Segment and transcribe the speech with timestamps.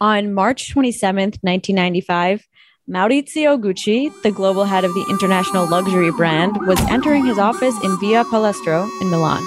[0.00, 2.46] On March 27th, 1995,
[2.88, 7.98] Maurizio Gucci, the global head of the international luxury brand, was entering his office in
[7.98, 9.42] Via Palestro in Milan.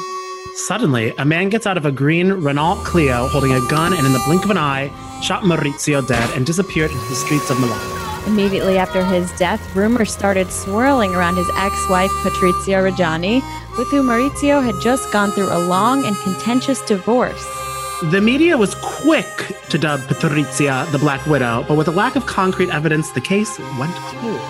[0.67, 4.11] Suddenly, a man gets out of a green Renault Clio holding a gun and, in
[4.11, 4.91] the blink of an eye,
[5.21, 8.27] shot Maurizio dead and disappeared into the streets of Milan.
[8.27, 13.41] Immediately after his death, rumors started swirling around his ex wife, Patrizia Reggiani,
[13.77, 17.60] with whom Maurizio had just gone through a long and contentious divorce.
[18.09, 22.25] The media was quick to dub Patrizia the Black Widow, but with a lack of
[22.25, 24.41] concrete evidence, the case went cold.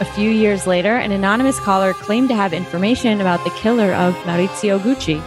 [0.00, 4.14] A few years later, an anonymous caller claimed to have information about the killer of
[4.24, 5.20] Maurizio Gucci.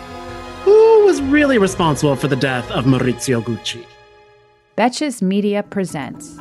[0.64, 3.86] Who was really responsible for the death of Maurizio Gucci?
[4.76, 6.40] Betches Media presents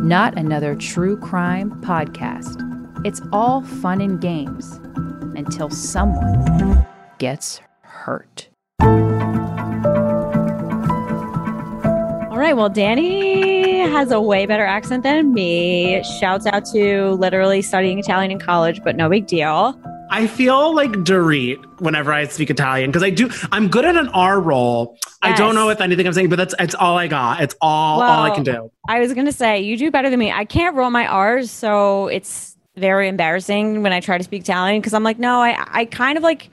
[0.00, 2.64] Not Another True Crime Podcast.
[3.06, 4.80] It's all fun and games
[5.36, 6.84] until someone
[7.18, 8.48] gets hurt.
[12.46, 16.00] Right, well, Danny has a way better accent than me.
[16.20, 19.76] Shouts out to literally studying Italian in college, but no big deal.
[20.10, 23.28] I feel like Dorit whenever I speak Italian because I do.
[23.50, 24.96] I'm good at an R roll.
[25.22, 27.40] I don't know if anything I'm saying, but that's it's all I got.
[27.40, 28.70] It's all all I can do.
[28.88, 30.30] I was gonna say you do better than me.
[30.30, 34.80] I can't roll my R's, so it's very embarrassing when I try to speak Italian
[34.80, 36.50] because I'm like, no, I I kind of like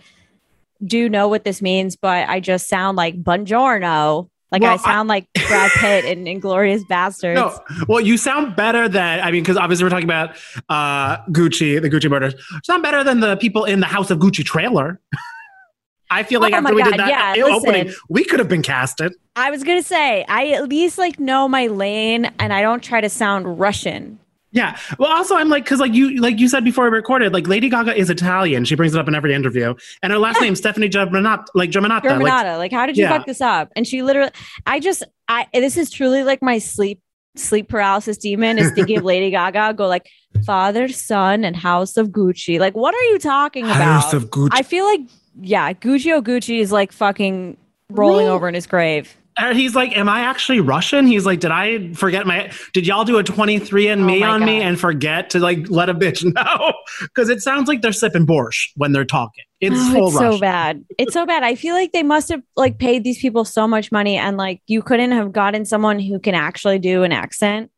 [0.83, 4.29] do know what this means, but I just sound like buongiorno.
[4.53, 7.33] Like Well, I sound like Brad Pitt in Inglourious Basterds.
[7.33, 10.35] No, well, you sound better than I mean, because obviously we're talking about
[10.69, 12.35] uh, Gucci, the Gucci murders.
[12.51, 15.01] You sound better than the people in the House of Gucci trailer.
[16.11, 17.99] I feel like Oh after we God, did that yeah, opening, listen.
[18.07, 19.13] we could have been casted.
[19.35, 23.01] I was gonna say I at least like know my lane and I don't try
[23.01, 24.19] to sound Russian.
[24.53, 24.77] Yeah.
[24.99, 27.69] Well, also I'm like, because like you like you said before we recorded, like Lady
[27.69, 28.65] Gaga is Italian.
[28.65, 32.03] She brings it up in every interview, and her last name Stefani Germanotta, like Germanotta.
[32.03, 32.57] Like, Germanata.
[32.59, 33.17] Like, how did you yeah.
[33.17, 33.71] fuck this up?
[33.75, 34.31] And she literally,
[34.67, 37.01] I just, I, this is truly like my sleep,
[37.35, 40.07] sleep paralysis demon is thinking of Lady Gaga go like
[40.45, 42.59] father, son, and house of Gucci.
[42.59, 43.77] Like, what are you talking about?
[43.77, 44.49] House of Gucci.
[44.51, 45.01] I feel like,
[45.41, 47.57] yeah, Gucci oh, Gucci is like fucking
[47.89, 49.17] rolling Roll- over in his grave.
[49.37, 52.51] And he's like, "Am I actually Russian?" He's like, "Did I forget my?
[52.73, 55.69] Did y'all do a 23 and oh me Oh on me and forget to like
[55.69, 59.43] let a bitch know?" Because it sounds like they're sipping borscht when they're talking.
[59.59, 60.83] It's Oh, it's so bad.
[60.97, 61.41] It's so bad.
[61.43, 64.61] I feel like they must have like paid these people so much money and like
[64.67, 67.71] you couldn't have gotten someone who can actually do an accent.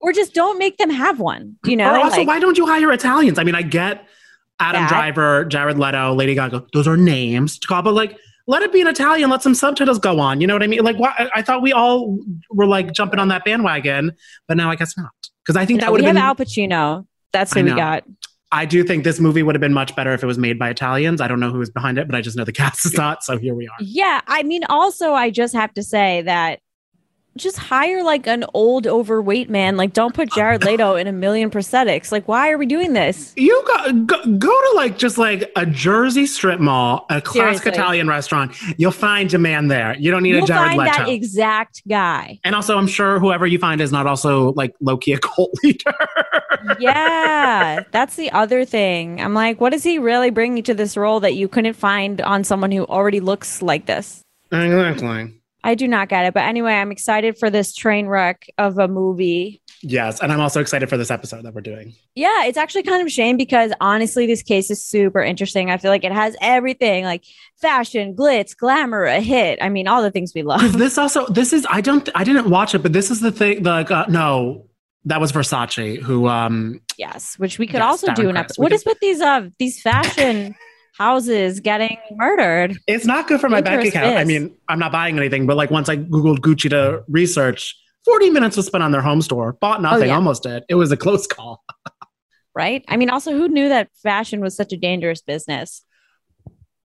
[0.00, 1.56] Or just don't make them have one.
[1.64, 1.92] You know?
[1.92, 3.38] or also, Like- why don't you hire Italians?
[3.38, 4.06] I mean, I get
[4.60, 8.16] Adam That- Driver, Jared Leto, Lady Gaga; those are names to call, but like.
[8.46, 9.30] Let it be in Italian.
[9.30, 10.40] Let some subtitles go on.
[10.40, 10.82] You know what I mean?
[10.82, 12.18] Like, why, I- thought we all
[12.50, 14.12] were like jumping on that bandwagon,
[14.48, 15.10] but now I guess not.
[15.44, 16.22] Because I think No, that would have been.
[16.22, 17.06] Al Pacino.
[17.32, 18.04] That's who we got.
[18.52, 20.68] I do think this movie would have been much better if it was made by
[20.68, 21.22] Italians.
[21.22, 23.24] I don't know who is behind it, but I just know the cast is not.
[23.24, 23.74] So here we are.
[23.80, 26.60] Yeah, I mean, also, I just have to say that
[27.36, 29.76] just hire like an old, overweight man.
[29.76, 32.12] Like, don't put Jared Leto in a million prosthetics.
[32.12, 33.32] Like, why are we doing this?
[33.36, 37.66] You go, go, go to like just like a Jersey strip mall, a classic.
[37.66, 38.54] Italian restaurant.
[38.76, 39.96] You'll find a man there.
[39.98, 40.90] You don't need You'll a Jared find Leto.
[40.92, 42.38] that exact guy.
[42.44, 45.52] and also, I'm sure whoever you find is not also like low key a cult
[45.62, 45.92] leader.
[46.78, 49.20] Yeah, that's the other thing.
[49.20, 52.44] I'm like, what is he really bringing to this role that you couldn't find on
[52.44, 54.22] someone who already looks like this?
[54.52, 55.32] exactly.
[55.64, 56.34] I do not get it.
[56.34, 59.62] But anyway, I'm excited for this train wreck of a movie.
[59.84, 61.94] Yes, and I'm also excited for this episode that we're doing.
[62.14, 65.70] Yeah, it's actually kind of a shame because honestly, this case is super interesting.
[65.70, 67.24] I feel like it has everything like
[67.60, 69.58] fashion, glitz, glamour, a hit.
[69.60, 70.78] I mean, all the things we love.
[70.78, 73.62] this also, this is I don't, I didn't watch it, but this is the thing.
[73.64, 74.66] Like, uh, no,
[75.04, 78.62] that was Versace who um yes, which we could Yes, also do an episode.
[78.62, 80.54] What could- is with these uh these fashion
[81.02, 82.76] houses getting murdered?
[82.86, 84.16] It's not good for my bank account.
[84.16, 88.30] I mean, I'm not buying anything, but like once I Googled Gucci to research, 40
[88.30, 90.14] minutes was spent on their home store, bought oh, nothing, Oh, yeah.
[90.14, 90.62] almost did.
[90.68, 91.64] It was a close call.
[92.54, 92.84] Right?
[92.86, 95.82] I mean, also, who knew that fashion was such a dangerous business?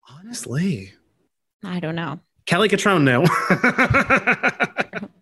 [0.10, 0.94] Honestly,
[1.62, 2.22] I don't know.
[2.46, 3.26] Kelly Cutrone knew.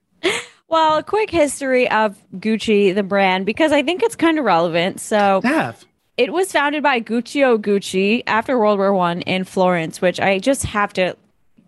[0.68, 5.00] Well, a quick history of Gucci, the brand, because I think it's kind of relevant.
[5.00, 5.86] So Dev.
[6.18, 10.64] It was founded by Guccio Gucci after World War One in Florence, which I just
[10.64, 11.16] have to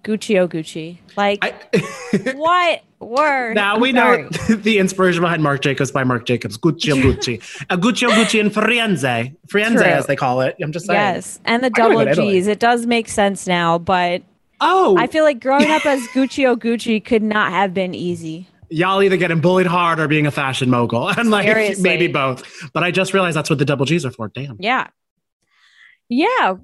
[0.04, 0.98] Guccio Gucci.
[1.18, 3.56] Like I, what word?
[3.56, 4.24] now I'm we sorry.
[4.24, 6.58] know the inspiration behind Marc Jacobs by Marc Jacobs.
[6.58, 7.66] Gucci Gucci.
[7.70, 9.36] A Gucci Gucci in Firenze.
[9.48, 9.84] Firenze, True.
[9.84, 10.56] as they call it.
[10.62, 10.98] I'm just saying.
[11.00, 12.14] Yes, and the go double.
[12.14, 12.48] G's.
[12.48, 14.22] It does make sense now, but
[14.60, 18.48] Oh, I feel like growing up as Guccio Gucci could not have been easy.
[18.70, 21.10] Y'all either getting bullied hard or being a fashion mogul.
[21.18, 21.84] And like Seriously.
[21.84, 22.44] maybe both.
[22.74, 24.28] But I just realized that's what the double G's are for.
[24.28, 24.58] Damn.
[24.60, 24.88] Yeah.
[26.10, 26.56] Yeah.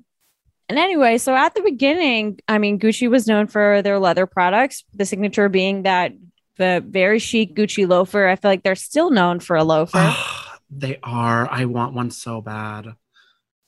[0.70, 4.84] And anyway, so at the beginning, I mean, Gucci was known for their leather products,
[4.94, 6.14] the signature being that
[6.58, 8.28] the very chic Gucci loafer.
[8.28, 10.16] I feel like they're still known for a loafer.
[10.70, 11.50] they are.
[11.50, 12.96] I want one so bad.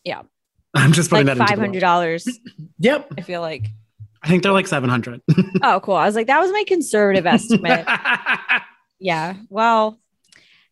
[0.04, 0.22] Yeah.
[0.74, 2.28] I'm just putting like that five into hundred dollars.
[2.80, 3.14] Yep.
[3.18, 3.68] I feel like.
[4.26, 5.22] I think they're like 700.
[5.64, 5.96] Oh, cool.
[5.96, 7.86] I was like, that was my conservative estimate.
[9.00, 9.36] yeah.
[9.50, 10.00] Well,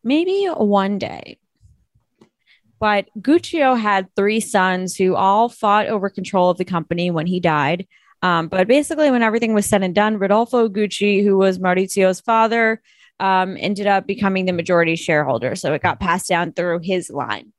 [0.04, 1.38] maybe one day.
[2.80, 7.40] But Guccio had three sons who all fought over control of the company when he
[7.40, 7.88] died.
[8.22, 12.82] Um, but basically, when everything was said and done, Rodolfo Gucci, who was Maurizio's father,
[13.20, 15.56] um, ended up becoming the majority shareholder.
[15.56, 17.54] So it got passed down through his line.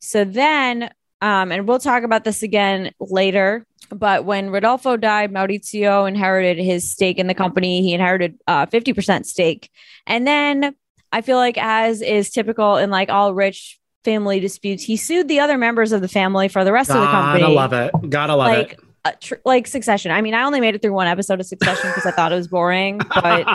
[0.00, 0.90] So then,
[1.20, 6.90] um, and we'll talk about this again later, but when Rodolfo died, Maurizio inherited his
[6.90, 7.82] stake in the company.
[7.82, 9.70] He inherited uh, 50% stake.
[10.06, 10.74] And then
[11.12, 15.40] I feel like, as is typical in like all rich family disputes, he sued the
[15.40, 17.40] other members of the family for the rest of the company.
[17.40, 18.10] Gotta love it.
[18.10, 18.80] Gotta love like, it.
[19.04, 20.10] uh, tr- like Succession.
[20.10, 22.36] I mean, I only made it through one episode of Succession because I thought it
[22.36, 23.46] was boring, but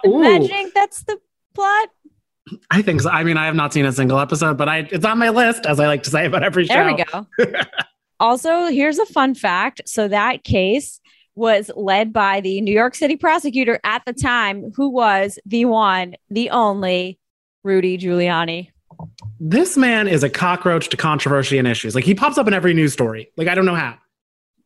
[0.04, 1.18] imagining that's the
[1.54, 1.88] plot.
[2.70, 3.10] I think so.
[3.10, 5.66] I mean, I have not seen a single episode, but I it's on my list,
[5.66, 6.74] as I like to say about every show.
[6.74, 7.26] There we go.
[8.20, 9.80] also, here's a fun fact.
[9.86, 11.00] So that case
[11.34, 16.14] was led by the New York City prosecutor at the time, who was the one,
[16.28, 17.18] the only
[17.64, 18.68] Rudy Giuliani.
[19.40, 21.94] This man is a cockroach to controversy and issues.
[21.94, 23.32] Like he pops up in every news story.
[23.36, 23.96] Like I don't know how.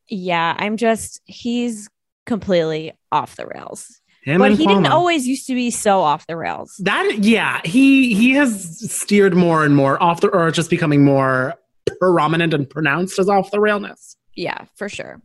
[0.09, 1.89] Yeah, I'm just he's
[2.27, 4.01] completely off the rails.
[4.23, 6.75] Him but he didn't always used to be so off the rails.
[6.83, 11.55] That yeah, he he has steered more and more off the or just becoming more
[12.01, 14.17] prominent and pronounced as off the railness.
[14.35, 15.21] Yeah, for sure.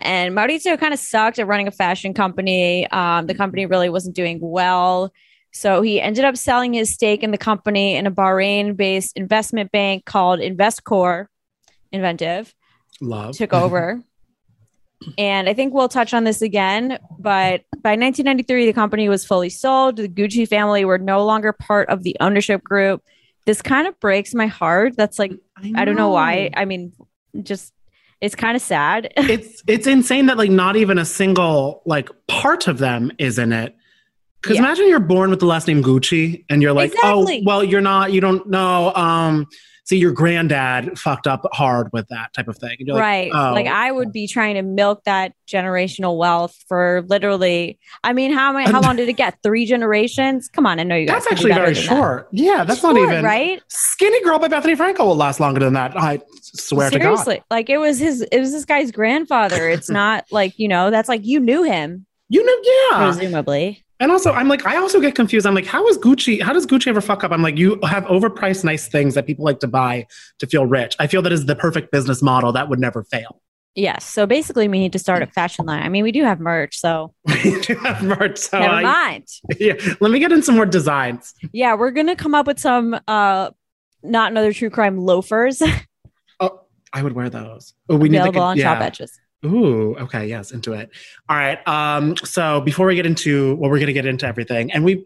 [0.00, 2.86] And Maurizio kind of sucked at running a fashion company.
[2.90, 5.12] Um, the company really wasn't doing well.
[5.52, 9.72] So he ended up selling his stake in the company in a Bahrain based investment
[9.72, 11.28] bank called Investcorp
[11.92, 12.54] Inventive
[13.00, 14.02] Love took over.
[15.18, 16.98] and I think we'll touch on this again.
[17.18, 19.96] But by 1993, the company was fully sold.
[19.96, 23.02] The Gucci family were no longer part of the ownership group.
[23.46, 24.94] This kind of breaks my heart.
[24.96, 25.32] That's like,
[25.74, 26.50] I don't know why.
[26.56, 26.92] I mean,
[27.42, 27.72] just
[28.20, 29.12] it's kind of sad.
[29.16, 33.52] it's it's insane that like not even a single like part of them is in
[33.52, 33.74] it.
[34.42, 34.62] Because Yeah.
[34.62, 37.38] imagine you're born with the last name Gucci and you're like, Exactly.
[37.40, 38.92] oh, well, you're not, you don't know.
[38.94, 39.46] Um,
[39.86, 42.76] see, your granddad fucked up hard with that type of thing.
[42.88, 43.30] Right.
[43.32, 43.52] oh.
[43.52, 47.78] Like I would be trying to milk that generational wealth for literally.
[48.04, 49.38] I mean, how how long did it get?
[49.42, 50.48] Three generations?
[50.48, 51.24] Come on, I know you guys.
[51.24, 51.80] That's actually very than that.
[51.82, 52.28] short.
[52.32, 53.62] Yeah, that's not even right.
[53.68, 55.96] Skinny Girl by Bethenny Frankel will last longer than that.
[55.96, 57.16] I swear to God.
[57.16, 58.22] Seriously, like it was his.
[58.22, 59.68] It was this guy's grandfather.
[59.68, 60.90] It's not like you know.
[60.90, 62.56] That's like you knew him, You know,
[62.90, 63.04] yeah.
[63.04, 63.84] presumably.
[63.98, 65.46] And also, I'm like, I also get confused.
[65.46, 66.42] I'm like, how is Gucci?
[66.42, 67.32] How does Gucci ever fuck up?
[67.32, 70.06] I'm like, you have overpriced nice things that people like to buy
[70.38, 70.94] to feel rich.
[70.98, 73.40] I feel that is the perfect business model that would never fail.
[73.74, 74.04] Yes.
[74.06, 75.82] So basically, we need to start a fashion line.
[75.82, 77.14] I mean, we do have merch, so
[77.44, 79.28] We do have merch, so never I- mind.
[79.60, 79.74] yeah.
[80.00, 81.34] Let me get in some more designs.
[81.52, 82.98] Yeah, we're gonna come up with some.
[83.08, 83.50] uh
[84.02, 85.62] Not another true crime loafers
[86.40, 86.60] Oh,
[86.92, 87.74] I would wear those.
[87.88, 88.74] Oh, we need available to on yeah.
[88.74, 89.18] Shop Edges.
[89.44, 90.90] Ooh, okay, yes, into it.
[91.28, 91.66] All right.
[91.68, 95.04] Um, so before we get into well, we're gonna get into everything, and we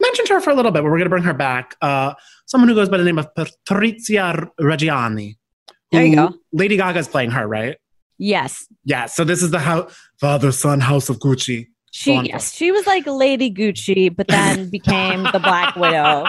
[0.00, 1.76] mentioned her for a little bit, but we're gonna bring her back.
[1.80, 2.14] Uh,
[2.46, 5.36] someone who goes by the name of Patrizia Reggiani.
[5.92, 6.34] There you go.
[6.52, 7.76] Lady Gaga's playing her, right?
[8.18, 9.06] Yes, Yeah.
[9.06, 11.68] So this is the house, father son house of Gucci.
[11.90, 12.20] she.
[12.20, 16.26] Yes, she was like Lady Gucci, but then became the Black Widow.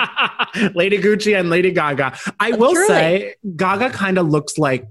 [0.74, 2.18] Lady Gucci and Lady Gaga.
[2.40, 2.88] I will Truly.
[2.88, 4.88] say, Gaga kind of looks like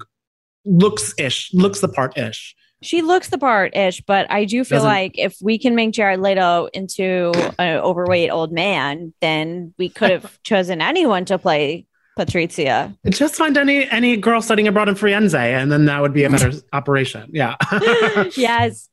[0.66, 2.54] looks ish, looks the part ish.
[2.82, 5.92] She looks the part ish, but I do feel Doesn't- like if we can make
[5.92, 11.86] Jared Leto into an overweight old man, then we could have chosen anyone to play
[12.18, 12.96] Patrizia.
[13.08, 16.30] Just find any any girl studying abroad in Firenze, and then that would be a
[16.30, 17.30] better operation.
[17.32, 17.56] Yeah.
[18.36, 18.88] yes.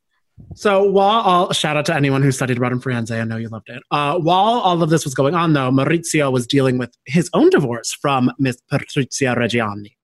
[0.54, 3.50] So while all shout out to anyone who studied abroad in Firenze, I know you
[3.50, 3.82] loved it.
[3.90, 7.50] Uh, while all of this was going on, though, Maurizio was dealing with his own
[7.50, 9.96] divorce from Miss Patrizia Reggiani.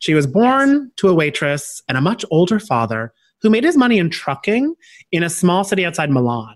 [0.00, 3.98] She was born to a waitress and a much older father who made his money
[3.98, 4.74] in trucking
[5.12, 6.54] in a small city outside Milan.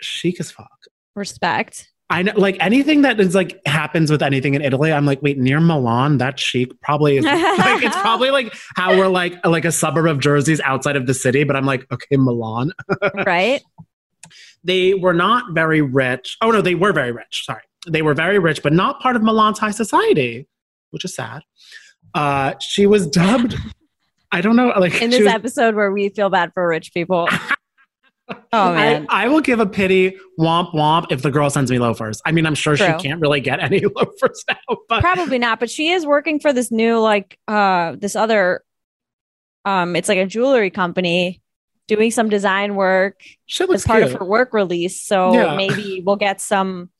[0.00, 0.70] Chic as fuck.
[1.14, 1.90] Respect.
[2.08, 4.92] I know, like anything that is like happens with anything in Italy.
[4.92, 9.08] I'm like, wait, near Milan, that chic probably is like it's probably like how we're
[9.08, 11.42] like like a suburb of Jersey's outside of the city.
[11.42, 12.72] But I'm like, okay, Milan.
[13.26, 13.60] right?
[14.66, 16.36] they were not very rich.
[16.40, 17.44] Oh no, they were very rich.
[17.44, 20.46] Sorry, they were very rich, but not part of Milan's high society,
[20.90, 21.42] which is sad.
[22.14, 23.56] Uh, she was dubbed.
[24.36, 27.28] I don't know, like In this was- episode where we feel bad for rich people.
[28.52, 29.06] Oh man.
[29.08, 32.20] I, I will give a pity womp womp if the girl sends me loafers.
[32.26, 32.86] I mean, I'm sure True.
[32.98, 36.52] she can't really get any loafers now, but Probably not, but she is working for
[36.52, 38.64] this new like uh this other
[39.64, 41.40] um it's like a jewelry company
[41.86, 44.12] doing some design work She as part cute.
[44.14, 45.00] of her work release.
[45.02, 45.54] So Yeah.
[45.56, 46.90] maybe we'll get some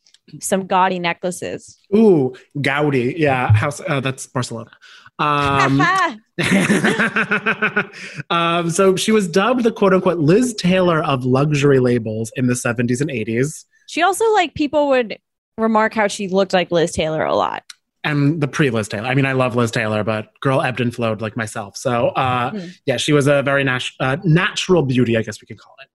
[0.40, 1.80] some gaudy necklaces.
[1.96, 3.14] Ooh, Gaudi.
[3.16, 3.80] Yeah, house.
[3.80, 4.70] Uh, that's Barcelona.
[5.18, 5.80] Um,
[8.30, 12.54] um, so she was dubbed the quote unquote Liz Taylor of luxury labels in the
[12.54, 13.64] 70s and 80s.
[13.86, 15.18] she also like people would
[15.58, 17.62] remark how she looked like Liz Taylor a lot.
[18.04, 19.08] And the pre Liz Taylor.
[19.08, 21.76] I mean, I love Liz Taylor, but girl ebbed and flowed like myself.
[21.76, 22.76] So, uh, Mhm.
[22.86, 25.88] yeah, she was a very nat- uh, natural beauty, I guess we could call it.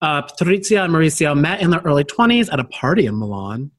[0.00, 3.70] Uh, Patrizia and Maurizio met in their early 20s at a party in Milan.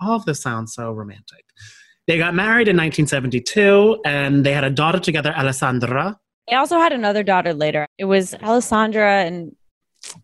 [0.00, 1.44] All of this sounds so romantic.
[2.08, 6.18] They got married in 1972 and they had a daughter together, Alessandra.
[6.48, 7.86] They also had another daughter later.
[7.98, 9.54] It was Alessandra and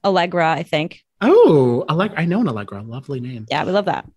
[0.02, 1.04] Allegra, I think.
[1.20, 2.18] Oh, Allegra.
[2.18, 2.82] I know an Allegra.
[2.82, 3.44] Lovely name.
[3.50, 4.08] Yeah, we love that.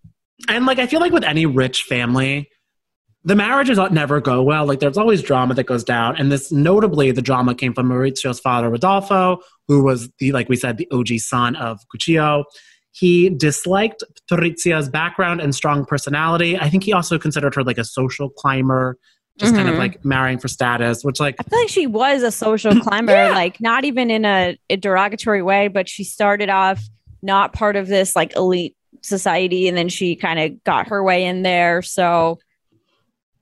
[0.48, 2.48] And like, I feel like with any rich family,
[3.24, 4.64] the marriages never go well.
[4.64, 6.16] Like, there's always drama that goes down.
[6.16, 10.56] And this, notably, the drama came from Maurizio's father, Rodolfo, who was the, like we
[10.56, 12.44] said, the OG son of Guccio.
[12.98, 16.58] He disliked Patrizia's background and strong personality.
[16.58, 18.96] I think he also considered her like a social climber,
[19.38, 19.78] just kind of Mhm.
[19.78, 23.30] like marrying for status, which like I feel like she was a social climber, Yeah.
[23.30, 26.82] like not even in a, a derogatory way, but she started off
[27.22, 31.24] not part of this like elite society and then she kind of got her way
[31.24, 31.82] in there.
[31.82, 32.40] So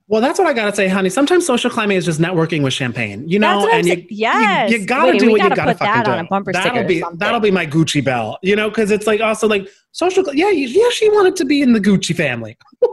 [0.09, 1.09] Well, that's what I gotta say, honey.
[1.09, 3.59] Sometimes social climbing is just networking with champagne, you know.
[3.59, 4.07] That's what I'm and you.
[4.09, 4.71] Yes.
[4.71, 6.11] you, you gotta Wait, do what you gotta gotta put fucking that do.
[6.11, 9.19] on a bumper that'll be that'll be my Gucci bell, you know, because it's like
[9.19, 10.23] also like social.
[10.33, 12.57] Yeah, you- yeah, she wanted to be in the Gucci family.
[12.81, 12.89] Who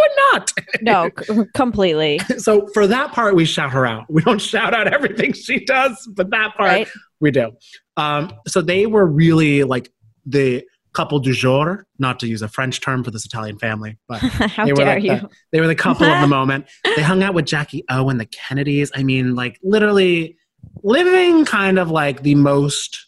[0.00, 0.52] would not?
[0.82, 2.18] no, c- completely.
[2.38, 4.06] So for that part, we shout her out.
[4.10, 6.88] We don't shout out everything she does, but that part Right?
[7.20, 7.52] we do.
[7.96, 9.92] Um, so they were really like
[10.24, 10.64] the
[10.96, 14.64] couple du jour, not to use a French term for this Italian family, but How
[14.64, 15.10] They were dare like you?
[15.16, 16.66] the- they were the couple of the moment.
[16.96, 18.90] They hung out with Jackie O and the Kennedys.
[18.94, 20.36] I mean, like literally
[20.82, 23.06] living kind of like the most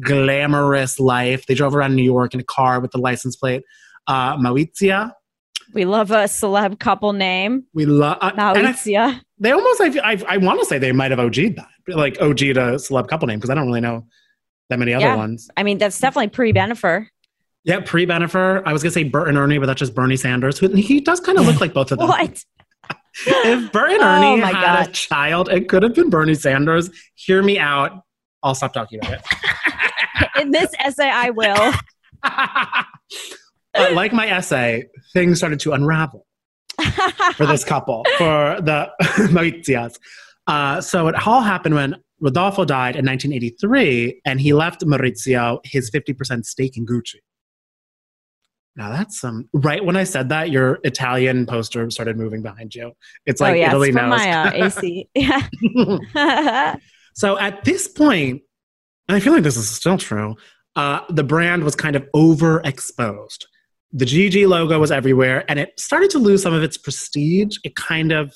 [0.00, 1.46] glamorous life.
[1.46, 3.62] They drove around New York in a car with the license plate.
[4.06, 5.12] Uh, Maurizia.
[5.74, 8.18] We love a celeb couple name, We love.
[8.20, 9.20] Uh, and I, Maurizia.
[9.38, 9.80] they almost.
[9.80, 13.08] I, I, I want to say they might have OG'd that, like OG'd a celeb
[13.08, 14.06] couple name because I don't really know
[14.70, 15.16] that many other Yeah.
[15.16, 15.48] ones.
[15.56, 17.06] I mean, that's definitely pre Bennifer.
[17.66, 18.62] Yeah, pre Bennifer.
[18.64, 20.56] I was gonna say Bert and Ernie, but that's just Bernie Sanders.
[20.56, 22.06] Who he does kind of look like both of them.
[22.06, 22.44] What?
[23.26, 26.90] if Bert and Oh Ernie my had a child, it could have been Bernie Sanders.
[27.16, 28.02] Hear me out.
[28.44, 30.40] I'll stop talking about it.
[30.40, 31.72] In this essay, I will.
[33.72, 36.24] but like my essay, things started to unravel
[37.34, 38.92] for this couple, for the
[39.32, 39.98] Maurizias.
[40.46, 45.90] Uh, so it all happened when Rodolfo died in 1983, and he left Maurizio his
[45.90, 47.16] 50% stake in Gucci.
[48.76, 49.48] Now that's some.
[49.54, 52.92] right when I said that, your Italian poster started moving behind you.
[53.24, 54.10] It's like oh yeah, Italy knows.
[54.10, 55.08] my uh, AC.
[55.14, 56.76] Yeah.
[57.16, 58.42] So at this point,
[59.08, 60.36] and I feel like this is still true,
[60.76, 63.46] uh, the brand was kind of overexposed.
[63.92, 67.56] The GG logo was everywhere, and it started to lose some of its prestige.
[67.64, 68.34] It kind of,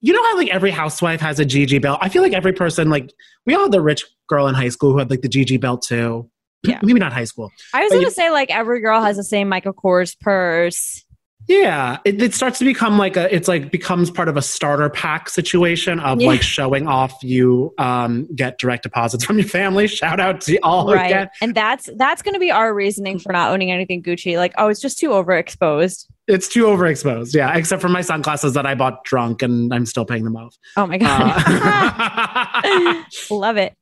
[0.00, 1.98] you know how like every housewife has a GG belt.
[2.00, 3.12] I feel like every person, like
[3.44, 5.82] we all had the rich girl in high school who had like the GG belt
[5.82, 6.29] too.
[6.68, 6.78] Yeah.
[6.82, 7.50] Maybe not high school.
[7.72, 11.04] I was gonna you- say like every girl has the same Michael Kors purse.
[11.48, 13.34] Yeah, it, it starts to become like a.
[13.34, 16.28] It's like becomes part of a starter pack situation of Yeah.
[16.28, 17.14] like showing off.
[17.24, 19.88] You um, get direct deposits from your family.
[19.88, 23.72] Shout out to all right, And that's that's gonna be our reasoning for not owning
[23.72, 24.36] anything Gucci.
[24.36, 26.06] Like, oh, it's just too overexposed.
[26.28, 27.34] It's too overexposed.
[27.34, 30.56] Yeah, except for my sunglasses that I bought drunk and I'm still paying them off.
[30.76, 31.42] Oh my god.
[32.64, 33.02] Uh,
[33.34, 33.74] Love it.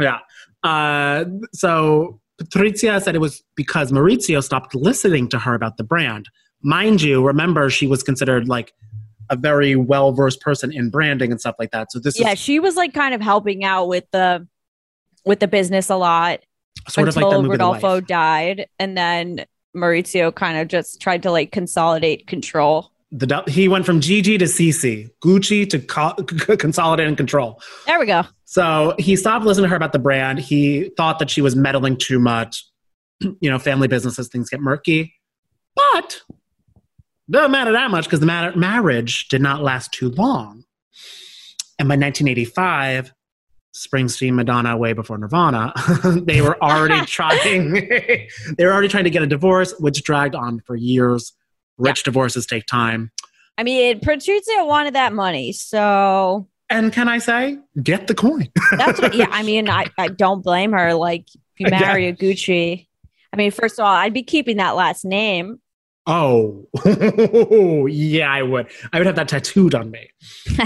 [0.00, 0.18] yeah.
[0.64, 6.28] Uh, so Patrizia said it was because Maurizio stopped listening to her about the brand.
[6.62, 8.72] Mind you, remember she was considered like
[9.30, 11.92] a very well versed person in branding and stuff like that.
[11.92, 14.46] So this Yeah, is she was like kind of helping out with the
[15.24, 16.40] with the business a lot
[16.88, 19.44] sort of like until movie The Rodolfo died, and then
[19.76, 22.90] Maurizio kind of just tried to like consolidate control.
[23.10, 26.14] The, he went from GG to CC, Gucci to co-
[26.56, 27.60] consolidate and control.
[27.86, 28.24] There we go.
[28.52, 30.38] So he stopped listening to her about the brand.
[30.38, 32.66] He thought that she was meddling too much.
[33.20, 35.14] you know, family businesses, things get murky.
[35.74, 36.20] But
[37.30, 40.64] doesn't matter that much because the matter- marriage did not last too long.
[41.78, 43.14] And by 1985,
[43.74, 45.72] Springsteen, Madonna, way before Nirvana,
[46.26, 47.72] they were already trying.
[47.72, 48.28] they
[48.58, 51.32] were already trying to get a divorce, which dragged on for years.
[51.78, 53.12] Rich divorces take time.
[53.56, 58.48] I mean, Patrizia wanted that money, so And can I say, get the coin?
[58.76, 59.14] that's what.
[59.14, 60.94] Yeah, I mean, I, I don't blame her.
[60.94, 62.86] Like, if you marry a Gucci,
[63.32, 65.60] I mean, first of all, I'd be keeping that last name.
[66.06, 66.66] Oh,
[67.88, 68.66] yeah, I would.
[68.92, 70.08] I would have that tattooed on me.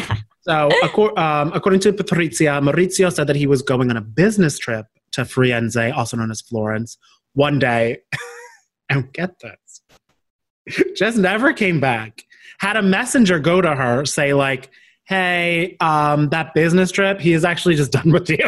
[0.48, 4.60] So, accor- um, according to Patrizia, Maurizio said that he was going on a business
[4.60, 6.98] trip to Firenze, also known as Florence,
[7.32, 7.98] one day.
[8.88, 9.80] and get this,
[10.94, 12.22] just never came back.
[12.60, 14.70] Had a messenger go to her, say, like,
[15.06, 18.38] hey, um, that business trip, he is actually just done with you.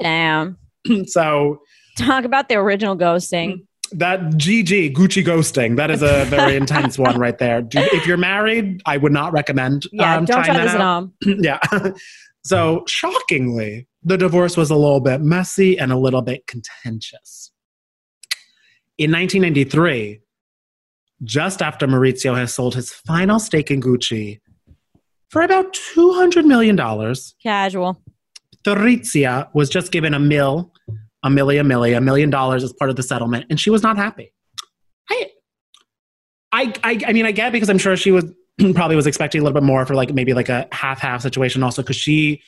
[0.00, 0.56] Damn.
[1.06, 1.60] so,
[1.98, 3.66] Talk about the original ghosting.
[3.92, 7.60] that GG, Gucci ghosting, that is a very intense one right there.
[7.62, 9.84] Do- If you're married, I would not recommend.
[9.92, 11.12] Yeah, um, don't try this at home.
[11.24, 11.58] yeah.
[12.42, 17.52] So shockingly, the divorce was a little bit messy and a little bit contentious.
[18.96, 20.20] In 1993,
[21.22, 24.40] just after Maurizio has sold his final stake in Gucci
[25.30, 26.76] for about $200 million,
[27.42, 28.02] Casual.
[28.66, 30.72] Patrizia was just given a mill,
[31.22, 33.82] a milli, a milli, a million dollars as part of the settlement, and she was
[33.82, 34.32] not happy.
[35.10, 35.30] I,
[36.52, 38.24] I, I, I mean, I get because I'm sure she was
[38.74, 41.62] probably was expecting a little bit more for like maybe like a half half situation,
[41.62, 42.42] also because she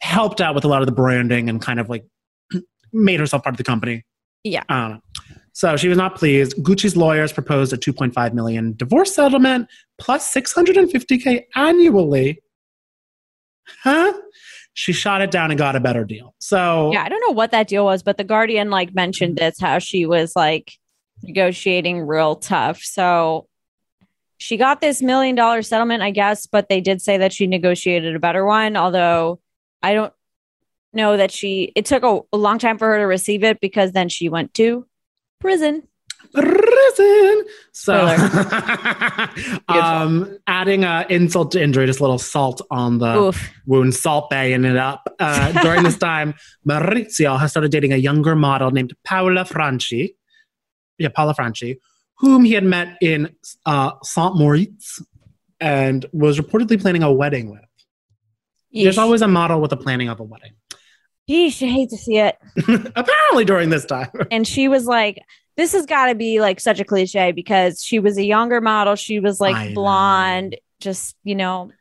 [0.00, 2.04] helped out with a lot of the branding and kind of like
[2.92, 4.04] made herself part of the company.
[4.44, 4.62] Yeah.
[4.68, 5.00] I don't know.
[5.58, 6.54] So she was not pleased.
[6.58, 9.66] Gucci's lawyers proposed a 2.5 million divorce settlement
[9.98, 12.40] plus 650k annually.
[13.82, 14.12] Huh?
[14.74, 16.36] She shot it down and got a better deal.
[16.38, 19.58] So Yeah, I don't know what that deal was, but the Guardian like mentioned this
[19.58, 20.74] how she was like
[21.24, 22.80] negotiating real tough.
[22.80, 23.48] So
[24.36, 28.14] she got this million dollar settlement, I guess, but they did say that she negotiated
[28.14, 28.76] a better one.
[28.76, 29.40] Although
[29.82, 30.12] I don't
[30.92, 33.90] know that she, it took a, a long time for her to receive it because
[33.90, 34.86] then she went to
[35.40, 35.82] prison.
[36.32, 37.44] prison.
[37.72, 37.94] So,
[39.68, 43.50] um, adding uh, insult to injury, just a little salt on the Oof.
[43.66, 45.08] wound, salt baying it up.
[45.18, 46.34] Uh, during this time,
[46.68, 50.16] Maurizio has started dating a younger model named Paola Franchi.
[50.98, 51.80] Yeah, Paola Franchi,
[52.18, 55.00] whom he had met in uh, Saint Moritz
[55.60, 57.60] and was reportedly planning a wedding with.
[58.72, 60.52] There's always a model with the planning of a wedding.
[61.28, 62.36] Yeesh, I hate to see it.
[62.96, 64.08] Apparently, during this time.
[64.30, 65.18] and she was like
[65.56, 68.94] this has got to be like such a cliche because she was a younger model
[68.94, 69.74] she was I like know.
[69.74, 71.72] blonde just you know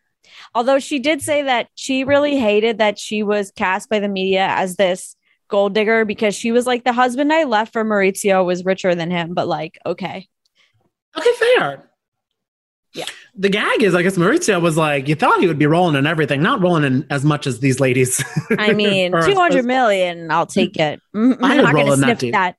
[0.55, 4.47] although she did say that she really hated that she was cast by the media
[4.49, 5.15] as this
[5.47, 9.11] gold digger because she was like the husband i left for maurizio was richer than
[9.11, 10.27] him but like okay
[11.17, 11.89] Okay, fair.
[12.93, 13.05] Yeah.
[13.35, 16.07] The gag is, I guess Maurizio was like, you thought he would be rolling in
[16.07, 18.23] everything, not rolling in as much as these ladies.
[18.57, 22.19] i mean 200 as- million i'll take it Mm, I i'm would not in that
[22.19, 22.55] sniff that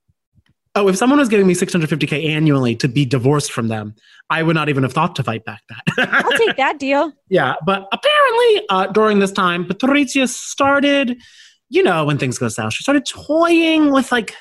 [0.75, 3.97] Oh, if someone was giving me 650K annually to be divorced from them,
[4.31, 5.61] I would not even have thought to fight back
[5.97, 6.09] that.
[6.25, 11.17] i'll take that deal yeah, but apparently uh, during this time, Patrizia started,
[11.69, 14.37] you know, when things go south, she started toying with like,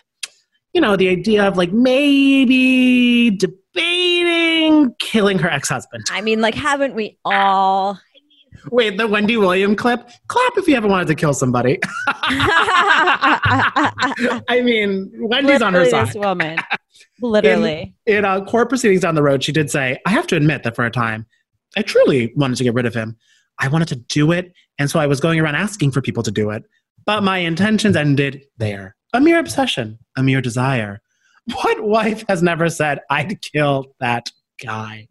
[0.74, 3.32] you know, the idea of like maybe
[3.78, 6.04] debating killing her ex husband.
[6.12, 8.00] i mean like haven't we all
[8.72, 10.10] Wait, the Wendy William clip?
[10.28, 11.80] Clap if you ever wanted to kill somebody.
[14.48, 16.08] I mean, Wendy's on her Literally side.
[16.08, 16.58] this woman
[17.22, 20.64] literally In uh, court proceedings down the road, she did say, I have to admit
[20.64, 21.26] that for a time,
[21.78, 23.16] I truly wanted to get rid of him.
[23.60, 26.32] I wanted to do it, and so I was going around asking for people to
[26.32, 26.64] do it.
[27.06, 28.96] But my intentions ended there.
[29.14, 31.02] A mere obsession, a mere desire.
[31.54, 34.32] What wife has never said, I'd kill that
[34.64, 35.08] guy?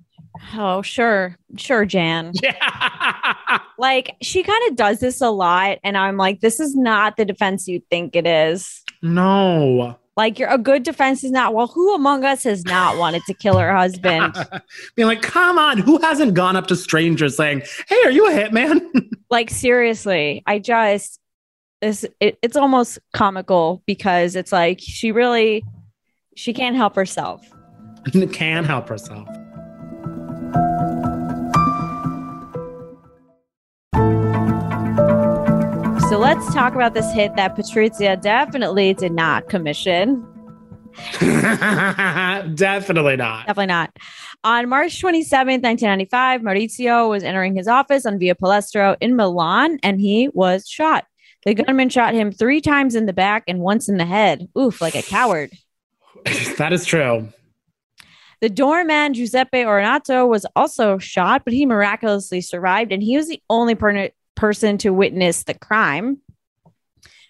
[0.55, 1.37] Oh, sure.
[1.57, 2.33] Sure, Jan.
[2.43, 3.59] Yeah.
[3.79, 5.79] Like, she kind of does this a lot.
[5.85, 8.83] And I'm like, this is not the defense you think it is.
[9.03, 9.99] no.
[10.17, 13.35] Like, you're a good defense is not, well, who among us has not wanted to
[13.35, 14.35] kill her husband?
[14.97, 18.31] Being like, come on, who hasn't gone up to strangers saying, hey, are you a
[18.33, 18.81] hitman?
[19.31, 21.21] like, seriously, I just,
[21.83, 25.63] this, it, it's almost comical because it's like, she really,
[26.37, 27.45] she can't help herself.
[28.33, 29.27] Can help herself.
[36.09, 40.25] So let's talk about this hit that Patrizia definitely did not commission.
[41.21, 43.47] Definitely not.
[43.47, 43.91] Definitely not.
[44.45, 50.01] On March 27th, 1995, Maurizio was entering his office on Via Palestro in Milan and
[50.01, 51.05] he was shot.
[51.45, 54.49] The gunman shot him three times in the back and once in the head.
[54.57, 55.51] Oof, like a coward.
[56.59, 57.29] that is true.
[58.41, 63.41] The doorman, Giuseppe Onorato, was also shot, but he miraculously survived and he was the
[63.49, 66.19] only per- person to witness the crime.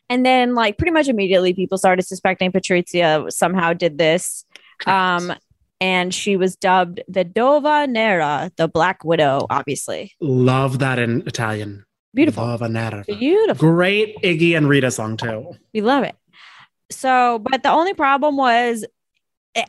[0.09, 4.45] And then, like, pretty much immediately, people started suspecting Patrizia somehow did this.
[4.87, 5.33] Um,
[5.81, 10.15] and she was dubbed the Dova Nera, the Black Widow, obviously.
[10.21, 11.85] Love that in Italian.
[12.15, 12.45] Beautiful.
[12.45, 13.05] Love nera.
[13.07, 13.69] Beautiful.
[13.69, 15.55] Great Iggy and Rita song too.
[15.75, 16.17] We love it.
[16.91, 18.85] So, but the only problem was,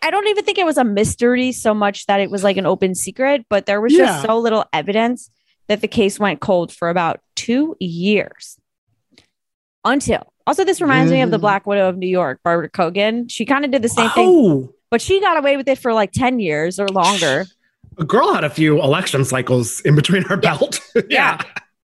[0.04, 2.66] I- don't even think it was a mystery so much that it was like an
[2.66, 4.06] open secret, but there was Yeah.
[4.06, 5.30] just so little evidence
[5.68, 8.58] that the case went cold for about two years.
[9.86, 11.42] Until also, this reminds me of the Mm.
[11.42, 13.30] Black Widow of New York, Barbara Kogan.
[13.30, 15.94] She kind of did the same thing, Oh, but she got away with it for
[15.94, 17.46] like 10 years or longer.
[17.98, 20.80] a girl had a few election cycles in between her belt.
[21.10, 21.42] Yeah.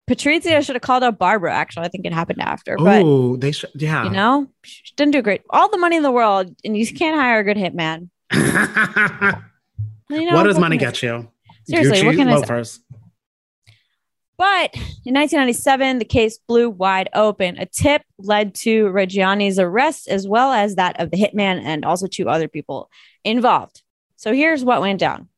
[0.10, 1.54] Patrizia should have called out Barbara.
[1.54, 3.70] Actually, I think it happened after, Oh, they should.
[3.76, 4.04] Yeah.
[4.04, 5.42] you know, she didn't do great.
[5.50, 8.10] All the money in the world, and you can't hire a good hitman.
[10.10, 11.32] You know, what does money can I get you?
[11.68, 12.40] Seriously, what can I say?
[12.42, 12.80] loafers.
[14.38, 17.58] But in 1997, the case blew wide open.
[17.58, 22.08] A tip led to Reggiani's arrest, as well as that of the hitman and also
[22.08, 22.90] two other people
[23.24, 23.82] involved.
[24.18, 25.30] So here's what went down.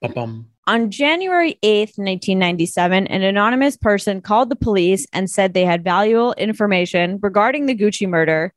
[0.00, 0.46] Bum-bum.
[0.66, 6.32] On January 8th, 1997, an anonymous person called the police and said they had valuable
[6.34, 8.54] information regarding the Gucci murder.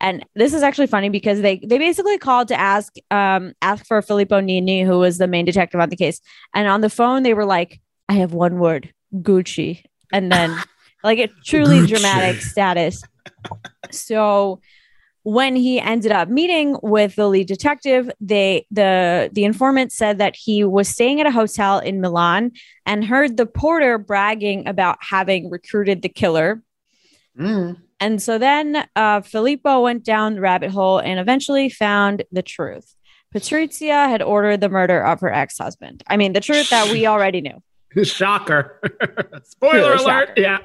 [0.00, 4.00] And this is actually funny because they they basically called to ask um ask for
[4.00, 6.20] Filippo Ninni, who was the main detective on the case.
[6.54, 9.84] And on the phone, they were like, I have one word, Gucci.
[10.10, 10.56] And then
[11.04, 11.88] like a truly Gucci.
[11.88, 13.02] dramatic status.
[13.90, 14.60] So
[15.30, 20.34] when he ended up meeting with the lead detective, they the the informant said that
[20.34, 22.50] he was staying at a hotel in Milan
[22.84, 26.64] and heard the porter bragging about having recruited the killer.
[27.38, 27.76] Mm.
[28.00, 32.96] And so then uh, Filippo went down the rabbit hole and eventually found the truth.
[33.32, 36.02] Patrizia had ordered the murder of her ex husband.
[36.08, 37.62] I mean, the truth that we already knew.
[38.02, 38.80] Shocker.
[39.44, 40.30] Spoiler alert.
[40.30, 40.32] shocker.
[40.36, 40.58] Yeah.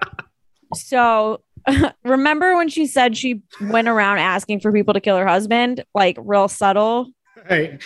[0.74, 1.42] So
[2.04, 5.84] remember when she said she went around asking for people to kill her husband?
[5.94, 7.08] Like, real subtle.
[7.48, 7.80] Hey,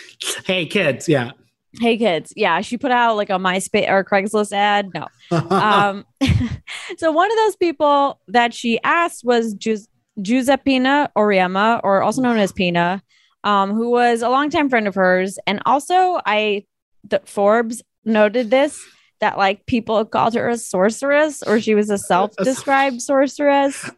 [0.46, 1.08] hey, kids.
[1.08, 1.32] Yeah.
[1.80, 2.34] Hey, kids.
[2.36, 4.90] Yeah, she put out like a MySpace or Craigslist ad.
[4.94, 5.08] No.
[5.50, 6.06] um,
[6.98, 9.88] so one of those people that she asked was Gius-
[10.20, 13.02] Giuseppina Auriemma, or also known as Pina,
[13.44, 15.38] um, who was a longtime friend of hers.
[15.46, 16.66] And also, I
[17.08, 18.82] the Forbes noted this
[19.20, 23.90] that like people called her a sorceress, or she was a self-described sorceress.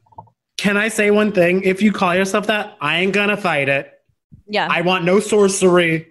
[0.57, 1.63] Can I say one thing?
[1.63, 3.91] If you call yourself that, I ain't gonna fight it.
[4.47, 6.07] Yeah, I want no sorcery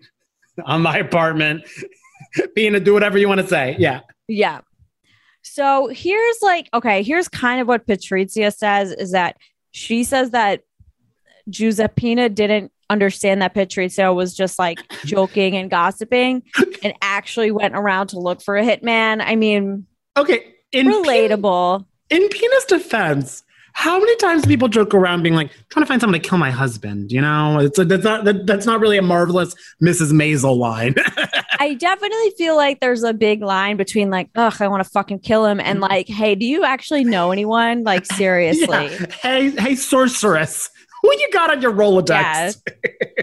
[0.65, 1.65] on my apartment.
[2.55, 3.75] Being to do whatever you want to say.
[3.79, 4.01] Yeah.
[4.29, 4.61] Yeah.
[5.43, 9.37] So here's like, okay, here's kind of what Patrizia says is that
[9.73, 10.63] she says that
[11.51, 16.43] Giuseppina didn't understand that Patrizia was just like joking and gossiping
[16.83, 19.23] and actually went around to look for a hitman.
[19.25, 20.45] I mean, Okay.
[20.73, 21.85] In relatable.
[22.11, 26.01] in Pina's defense, how many times do people joke around being like trying to find
[26.01, 27.11] someone to kill my husband?
[27.13, 30.13] You know, it's a, that's not that, that's not really a marvelous Mrs.
[30.13, 30.95] Maisel line.
[31.59, 35.21] I definitely feel like there's a big line between like, ugh, I want to fucking
[35.21, 37.85] kill him and like, hey, do you actually know anyone?
[37.85, 38.67] Like, seriously.
[38.69, 39.07] Yeah.
[39.21, 40.71] Hey, hey, sorceress,
[41.03, 42.57] who you got on your Rolodex?
[42.85, 43.23] Yeah,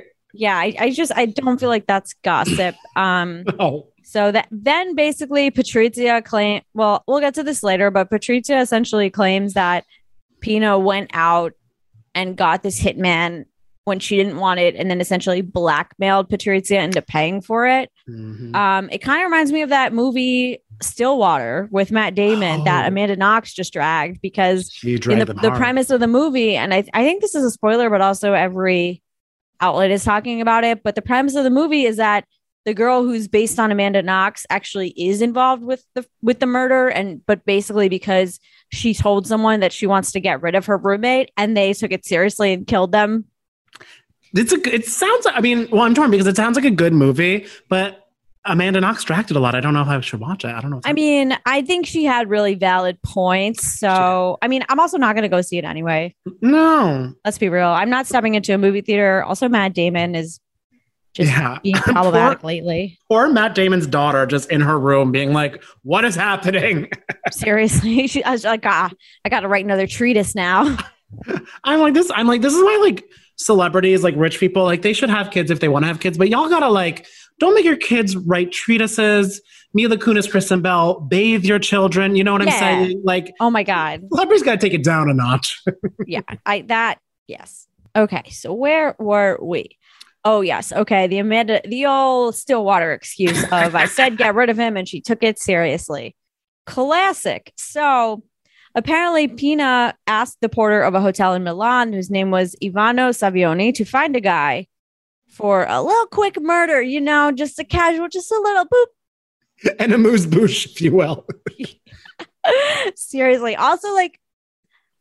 [0.56, 2.76] I, I just I don't feel like that's gossip.
[2.96, 8.10] Um Oh, So that then basically Patrizia claim well, we'll get to this later, but
[8.10, 9.84] Patrizia essentially claims that
[10.42, 11.54] Pina went out
[12.16, 13.46] and got this hitman
[13.86, 17.90] when she didn't want it and then essentially blackmailed Patrizia into paying for it.
[18.10, 18.54] Mhm.
[18.56, 22.88] Um, it kind of reminds me of that movie Stillwater with Matt Damon that Oh.
[22.90, 26.84] Amanda Knox just dragged because you in the, the premise of the movie, and I,
[26.94, 29.02] I think this is a spoiler, but also every
[29.60, 30.84] outlet is talking about it.
[30.84, 32.26] But the premise of the movie is that
[32.66, 36.90] the girl who's based on Amanda Knox actually is involved with the with the murder,
[36.90, 38.40] and but basically because
[38.70, 41.92] she told someone that she wants to get rid of her roommate, and they took
[41.92, 43.26] it seriously and killed them.
[44.34, 44.58] It's a.
[44.74, 45.26] It sounds.
[45.28, 48.07] I mean, well, I'm torn because it sounds like a good movie, but
[48.48, 49.56] Amanda Knox directed a lot.
[49.56, 50.50] I don't know if I should watch it.
[50.50, 50.82] I don't know.
[50.86, 53.80] I mean, I think she had really valid points.
[53.80, 56.16] So, I mean, I'm also not going to go see it anyway.
[56.42, 57.14] no.
[57.26, 57.68] Let's be real.
[57.68, 59.24] I'm not stepping into a movie theater.
[59.24, 60.40] Also, Matt Damon is
[61.14, 61.58] just Yeah.
[61.64, 62.98] being Poor- problematic lately.
[63.10, 66.90] Or Matt Damon's daughter just in her room being like, "What is happening?"
[67.32, 68.92] Seriously, she, I was like, ah,
[69.26, 70.78] I got to write another treatise now.
[71.64, 72.12] I'm like this.
[72.14, 73.04] I'm like this is why like
[73.38, 76.18] celebrities, like rich people, like they should have kids if they want to have kids,
[76.18, 77.06] but y'all gotta like
[77.40, 79.42] don't make your kids write treatises.
[79.74, 82.16] Mila Kunis, Kristen Bell, bathe your children.
[82.16, 83.02] You know what I'm saying?
[83.04, 84.02] Like Oh my god.
[84.12, 85.62] celebrities gotta take it down a notch.
[86.08, 87.68] Yeah, I that yes.
[87.96, 89.78] Okay, so where were we?
[90.24, 90.72] Oh yes.
[90.72, 94.88] Okay, the Amanda, the old Stillwater excuse of I said get rid of him and
[94.88, 96.16] she took it seriously.
[96.66, 97.52] Classic.
[97.58, 98.24] So
[98.76, 103.74] apparently Pina asked the porter of a hotel in Milan whose name was Ivano Savioni
[103.76, 104.68] to find a guy
[105.38, 109.94] for a little quick murder, you know, just a casual, just a little boop and
[109.94, 111.28] a moose bouche, if you will.
[112.96, 113.56] Seriously.
[113.56, 114.20] Also, like,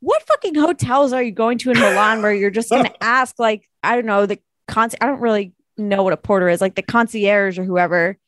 [0.01, 3.67] what fucking hotels are you going to in Milan where you're just gonna ask, like,
[3.83, 6.83] I don't know, the con I don't really know what a porter is, like the
[6.83, 8.19] concierge or whoever.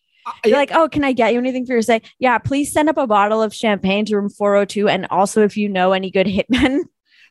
[0.45, 2.03] You're like, oh, can I get you anything for your stay?
[2.19, 4.87] Yeah, please send up a bottle of champagne to room 402.
[4.87, 6.83] And also, if you know any good hitmen,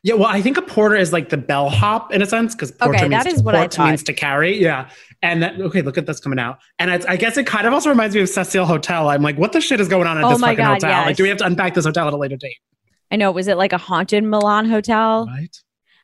[0.02, 2.94] Yeah, well, I think a porter is like the bellhop in a sense because porter
[2.96, 4.56] Okay, means that to, what port means to carry.
[4.60, 4.90] Yeah,
[5.22, 7.72] and that, okay, look at this coming out, and it's, I guess it kind of
[7.72, 9.08] also reminds me of Cecil Hotel.
[9.08, 11.04] I'm like, what the shit is going on at Oh this fucking God, hotel?
[11.06, 12.58] Like, do we have to unpack this hotel at a later date?
[13.10, 15.26] I know, was it like a haunted Milan hotel?
[15.26, 15.56] Right.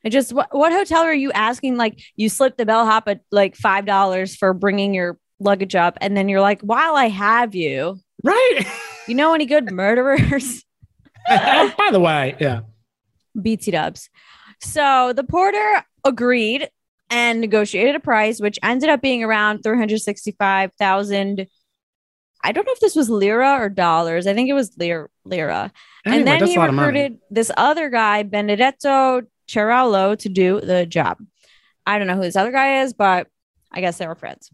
[0.04, 1.76] I just, what, what hotel are you asking?
[1.76, 5.96] Like, you slipped the bellhop at like $5 for bringing your luggage up.
[6.00, 8.60] And then you're like, while I have you, Right.
[9.06, 10.64] you know any good murderers?
[11.28, 12.60] By the way, yeah.
[13.40, 14.08] BT dubs.
[14.60, 16.68] So the porter agreed
[17.10, 21.46] and negotiated a price, which ended up being around 365,000.
[22.42, 24.26] I don't know if this was lira or dollars.
[24.26, 25.08] I think it was lira.
[25.24, 25.72] lira.
[26.04, 26.88] Anyway, and then he a lot of money.
[26.88, 31.18] recruited this other guy, Benedetto Ceraulo, to do the job.
[31.86, 33.28] I don't know who this other guy is, but
[33.72, 34.50] I guess they were friends.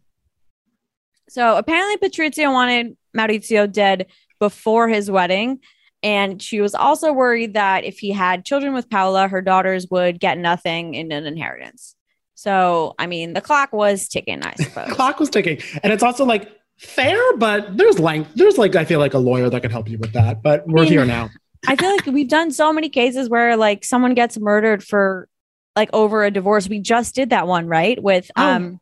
[1.29, 4.07] So apparently, Patrizia wanted Maurizio dead
[4.39, 5.61] before his wedding.
[6.03, 10.19] And she was also worried that if he had children with Paola, her daughters would
[10.19, 11.95] get nothing in an inheritance.
[12.35, 14.93] So, I mean, the clock was ticking, I suppose.
[14.93, 18.31] Clock was ticking, and it's also like fair, but there's length.
[18.35, 20.85] There's like I feel like a lawyer that can help you with that, but we're
[20.85, 21.29] mean, here now.
[21.69, 25.29] I feel like we've done so many cases where like someone gets murdered for
[25.77, 26.67] like over a divorce.
[26.67, 28.03] We just did that one, right?
[28.03, 28.43] With Oh.
[28.43, 28.81] um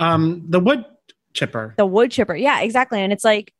[0.00, 0.84] Um, the wood
[1.32, 1.74] chipper.
[1.76, 2.34] the wood chipper.
[2.34, 3.00] Yeah, exactly.
[3.00, 3.52] And it's like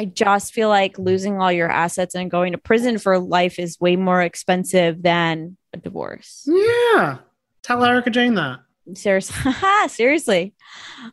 [0.00, 3.78] I just feel like losing all your assets and going to prison for life is
[3.80, 6.44] way more expensive than a divorce.
[6.46, 7.18] Yeah,
[7.60, 8.60] tell Erika Jayne that.
[8.94, 9.52] Seriously.
[9.88, 10.54] Seriously.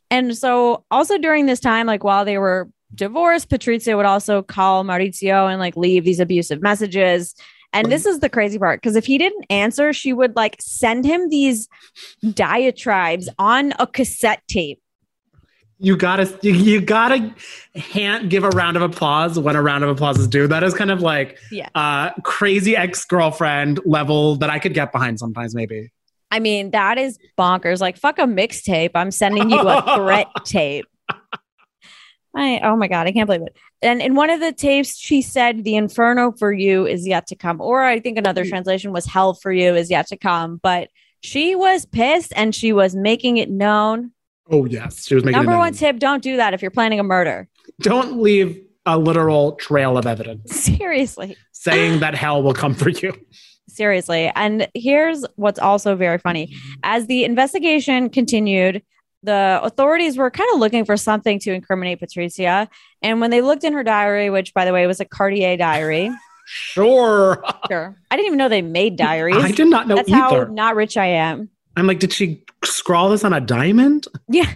[0.10, 4.86] And so also during this time, like while they were divorced, Patrizia would also call
[4.86, 7.36] Maurizio and like leave these abusive messages.
[7.74, 11.04] And this is the crazy part because if he didn't answer, she would like send
[11.04, 11.68] him these
[12.34, 14.82] diatribes on a cassette tape.
[15.80, 17.34] You gotta, you, you gotta
[17.76, 20.48] hand, give a round of applause when a round of applause is due.
[20.48, 21.70] That is kind of like Yeah.
[21.76, 25.92] uh, crazy ex girlfriend level that I could get behind sometimes, maybe.
[26.32, 27.80] I mean, that is bonkers.
[27.80, 28.92] Like, fuck a mixtape.
[28.96, 30.86] I'm sending you a threat tape.
[32.36, 33.56] I, oh my God, I can't believe it.
[33.82, 37.36] And in one of the tapes, she said, The inferno for you is yet to
[37.36, 37.62] come.
[37.62, 40.60] Or I think another translation was hell for you is yet to come.
[40.62, 40.90] But
[41.22, 44.12] she was pissed and she was making it known.
[44.50, 47.04] Oh yes, she was making Number one tip don't do that if you're planning a
[47.04, 47.48] murder.
[47.82, 51.36] Don't leave a literal trail of evidence Seriously.
[51.52, 53.14] saying that hell will come for you.
[53.68, 54.32] Seriously.
[54.36, 56.56] And here's what's also very funny.
[56.84, 58.82] As the investigation continued,
[59.24, 62.70] the authorities were kind of looking for something to incriminate Patricia.
[63.02, 66.10] And when they looked in her diary, which by the way was a Cartier diary,
[66.50, 67.98] Sure, sure.
[68.10, 69.36] I didn't even know they made diaries.
[69.36, 70.46] I did not know That's either.
[70.46, 71.50] how not rich I am.
[71.78, 74.08] I'm like, did she scrawl this on a diamond?
[74.28, 74.52] Yeah.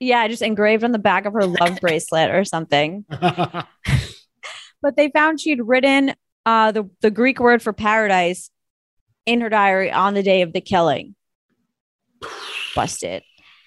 [0.00, 3.04] yeah, just engraved on the back of her love bracelet or something.
[4.82, 6.14] But they found she'd written
[6.44, 8.50] uh, the, the Greek word for paradise
[9.24, 11.16] in her diary on the day of the killing.
[12.74, 13.24] Busted.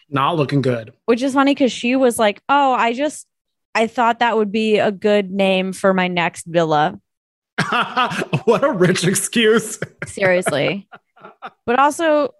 [0.09, 0.93] Not looking good.
[1.05, 3.27] which is funny because she was like, "Oh, I just
[3.75, 6.99] I thought that would be a good name for my next villa."
[8.45, 9.77] what a rich excuse.
[10.05, 10.87] Seriously,
[11.65, 12.33] but also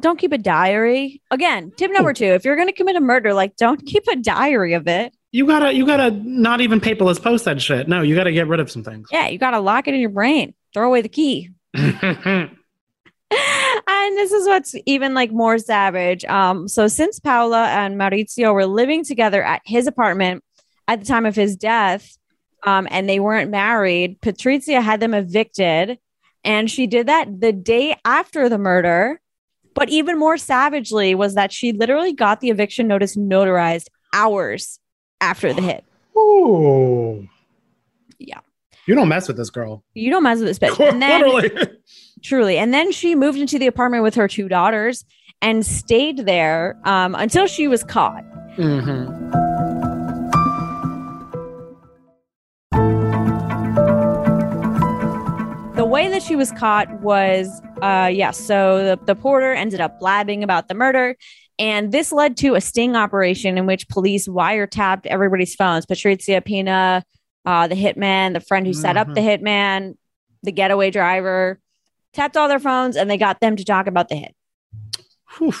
[0.00, 1.22] don't keep a diary.
[1.30, 4.16] Again, tip number two: if you're going to commit a murder, like don't keep a
[4.16, 5.14] diary of it.
[5.32, 7.88] You gotta, you gotta not even paperless post that shit.
[7.88, 9.08] No, you gotta get rid of some things.
[9.12, 10.54] Yeah, you got to lock it in your brain.
[10.72, 11.50] Throw away the key.
[11.74, 12.50] and
[14.16, 16.24] this is what's even like more savage.
[16.24, 20.42] Um, so since Paola and Maurizio were living together at his apartment
[20.88, 22.16] at the time of his death,
[22.62, 25.98] um, and they weren't married, Patrizia had them evicted,
[26.46, 29.20] and she did that the day after the murder.
[29.74, 34.80] But even more savagely was that she literally got the eviction notice notarized hours
[35.20, 35.84] after the hit.
[36.16, 37.28] Ooh.
[38.18, 38.40] Yeah.
[38.86, 39.84] You don't mess with this girl.
[39.92, 40.80] You don't mess with this bitch.
[40.80, 41.76] And then Literally.
[42.22, 42.56] Truly.
[42.56, 45.04] And then she moved into the apartment with her two daughters
[45.42, 48.24] and stayed there um, until she was caught.
[48.56, 49.55] Mhm.
[55.86, 60.00] The way that she was caught was, uh, yeah, so the, the porter ended up
[60.00, 61.14] blabbing about the murder.
[61.60, 67.04] And this led to a sting operation in which police wiretapped everybody's phones Patrizia Pina,
[67.44, 69.94] uh, the hitman, the friend who set up the hitman,
[70.42, 71.60] the getaway driver,
[72.12, 74.34] tapped all their phones and they got them to talk about the hit.
[75.38, 75.54] Whew.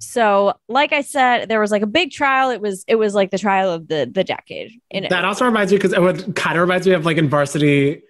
[0.00, 2.50] So, like I said, there was like a big trial.
[2.50, 4.72] It was it was like the trial of the the decade.
[4.90, 7.28] In That also reminds me because it would kind of reminds me of like in
[7.28, 8.02] Varsity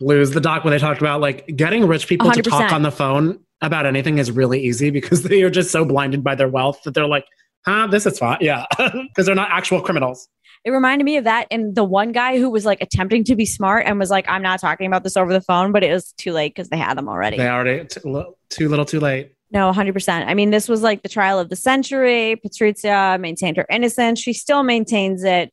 [0.00, 2.90] Blues, the doc when they talked about like getting rich people to talk on the
[2.90, 6.82] phone about anything is really easy because they are just so blinded by their wealth
[6.84, 7.26] that they're like,
[7.66, 8.38] huh, this is fine.
[8.40, 10.28] Yeah, because they're not actual criminals.
[10.64, 11.46] It reminded me of that.
[11.50, 14.42] And the one guy who was like attempting to be smart and was like, I'm
[14.42, 16.98] not talking about this over the phone, but it was too late because they had
[16.98, 17.38] them already.
[17.38, 19.32] They already too little, too little, too late.
[19.50, 20.26] No, 100%.
[20.26, 22.40] I mean, this was like the trial of the century.
[22.44, 24.20] Patrizia maintained her innocence.
[24.20, 25.50] She still maintains it.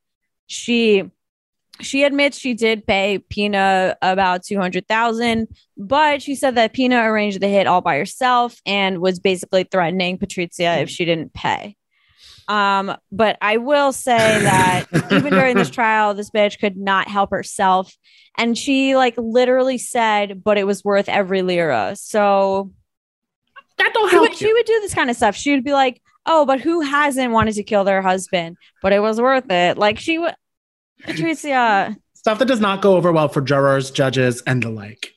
[0.47, 1.09] She
[1.81, 7.47] she admits she did pay Pina about 200,000, but she said that Pina arranged the
[7.47, 11.75] hit all by herself and was basically threatening Patrizia if she didn't pay.
[12.47, 17.31] Um, but I will say that even during this trial, this bitch could not help
[17.31, 17.95] herself.
[18.37, 21.95] And she like literally said, but it was worth every lira.
[21.97, 22.71] So
[23.77, 25.35] That don't she help would, she would do this kind of stuff.
[25.35, 28.57] She would be like, "Oh, but who hasn't wanted to kill their husband?
[28.81, 30.35] But it was worth it." Like she would,
[31.03, 31.95] Patricia.
[32.13, 35.13] Stuff that does not go over well for jurors, judges, and the like.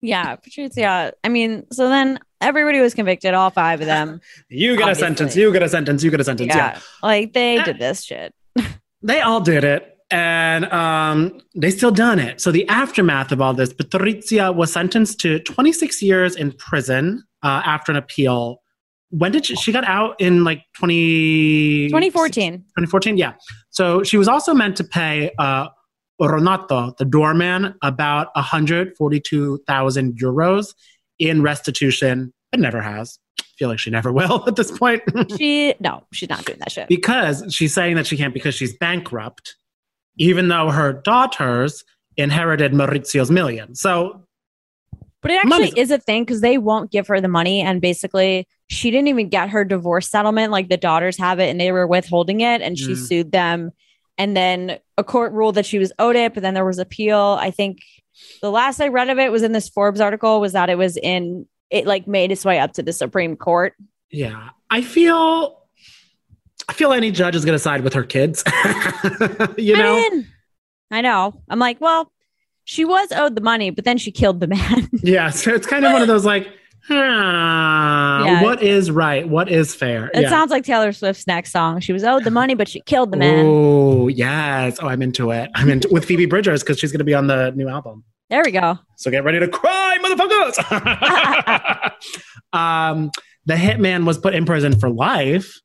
[0.00, 1.12] Yeah, Patricia.
[1.22, 4.20] I mean, so then everybody was convicted, all five of them.
[4.48, 5.36] You get a sentence.
[5.36, 6.02] You get a sentence.
[6.02, 6.48] You get a sentence.
[6.54, 6.80] yeah, yeah.
[7.02, 8.34] like they did this shit.
[9.02, 13.54] they all did it and um, they still done it so the aftermath of all
[13.54, 18.62] this patrizia was sentenced to 26 years in prison uh, after an appeal
[19.10, 22.52] when did she, she got out in like 20, 2014.
[22.58, 23.34] 2014 yeah
[23.70, 25.68] so she was also meant to pay uh,
[26.20, 30.74] Onorato, the doorman, about 142,000 euros
[31.18, 33.18] in restitution, but never has.
[33.40, 35.02] I feel like she never will at this point.
[35.36, 36.88] She no, she's not doing that shit.
[36.88, 39.56] because she's saying that she can't because she's bankrupt,
[40.18, 41.84] even though her daughters
[42.16, 43.74] inherited Maurizio's million.
[43.74, 44.24] So
[45.20, 48.46] But it actually is a thing because they won't give her the money, and basically
[48.68, 50.50] she didn't even get her divorce settlement.
[50.52, 52.96] Like the daughters have it, and they were withholding it, and she Mm.
[53.08, 53.70] sued them.
[54.16, 57.36] And then a court ruled that she was owed it, but then there was appeal.
[57.40, 57.78] I think
[58.40, 60.96] the last I read of it was in this Forbes article was that it was
[60.96, 63.74] in it like made its way up to the Supreme Court.
[64.10, 65.60] yeah, I feel
[66.68, 68.42] I feel any judge is going to side with her kids.
[69.58, 70.26] you know, I mean,
[70.90, 71.42] I know.
[71.50, 72.10] I'm like, well,
[72.64, 74.88] she was owed the money, but then she killed the man.
[75.02, 75.30] yeah.
[75.30, 76.48] So it's kind of one of those like,
[76.90, 78.42] ah, Yeah.
[78.42, 79.28] what is right?
[79.28, 80.10] What is fair?
[80.14, 80.28] it yeah.
[80.28, 81.80] sounds like Taylor Swift's next song.
[81.80, 83.44] She was owed the money, but she killed the man.
[83.46, 84.78] Oh yes.
[84.80, 85.50] Oh, I'm into it.
[85.54, 88.04] I'm into with Phoebe Bridgers because she's going to be on the new album.
[88.30, 88.78] There we go.
[88.96, 91.92] So get ready to cry, motherfuckers.
[92.58, 93.10] um,
[93.46, 95.60] the hitman was put in prison for life.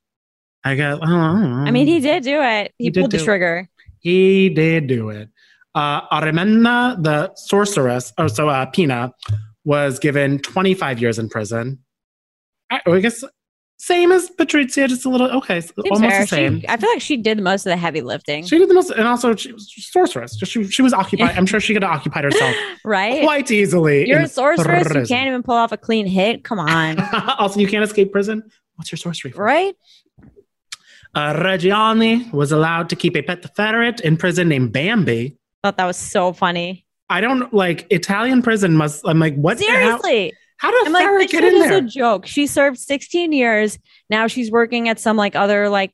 [0.62, 0.98] I guess.
[1.02, 1.64] I.
[1.66, 2.74] I mean, he did do it.
[2.76, 3.26] He, He pulled the do it.
[3.26, 3.68] trigger.
[4.00, 5.28] He did do it.
[5.74, 9.12] Uh, Auriemma, the sorceress, or so uh, Pina,
[9.70, 11.78] was given 25 years in prison.
[12.70, 13.22] I, I guess
[13.76, 16.20] same as Patrizia, just a little okay, Seems almost fair.
[16.22, 16.60] the same.
[16.60, 18.90] She, I feel like she did most of the heavy lifting, She did the most,
[18.90, 20.34] and also she was sorceress.
[20.34, 21.36] Just She, she was occupied.
[21.38, 22.52] I'm sure she could have occupied herself
[22.84, 23.22] right?
[23.22, 24.08] quite easily.
[24.08, 24.92] You're a sorceress.
[24.92, 26.42] You can't even pull off a clean hit.
[26.42, 26.98] Come on,
[27.38, 28.42] also, you can't escape prison.
[28.74, 29.30] What's your sorcery?
[29.30, 29.44] For?
[29.44, 29.76] right?
[31.14, 35.38] Uh, Reggiani was allowed to keep a pet ferret in prison named Bambi.
[35.62, 36.84] Thought that was so funny.
[37.10, 38.76] I don't like Italian prison.
[38.76, 39.58] Must I'm like what?
[39.58, 41.78] How, Seriously, how did a I'm like, get in there?
[41.78, 42.24] a joke.
[42.24, 43.78] She served 16 years.
[44.08, 45.92] Now she's working at some like other like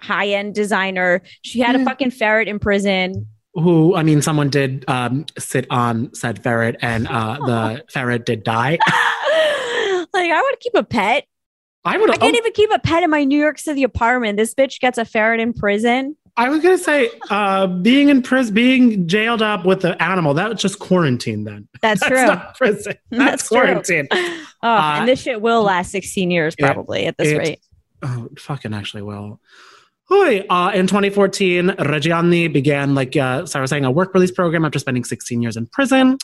[0.00, 1.22] high end designer.
[1.42, 3.28] She had a fucking ferret in prison.
[3.54, 8.42] Who I mean, someone did um, sit on said ferret, and uh, the ferret did
[8.42, 8.72] die.
[10.12, 11.24] like I would keep a pet.
[11.84, 12.10] I would.
[12.10, 14.36] I can't even keep a pet in my New York City apartment.
[14.36, 16.16] This bitch gets a ferret in prison.
[16.38, 20.50] I was gonna say, uh, being in prison, being jailed up with the animal, that
[20.50, 21.44] was just quarantine.
[21.44, 22.26] Then That's, that's true.
[22.26, 22.94] not prison.
[23.10, 23.58] That's, That's true.
[23.60, 24.08] quarantine.
[24.12, 27.60] Oh, Uh, and this shit will last 16 years it- probably at this it- rate.
[28.02, 29.40] Oh, fucking actually will.
[30.10, 34.78] Uh, in 2014, Reggiani began, like uh, Sarah was saying, a work release program after
[34.78, 36.18] spending 16 years in prison.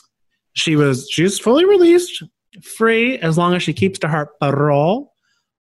[0.53, 2.23] She was she's fully released,
[2.63, 5.11] free as long as she keeps to her parole.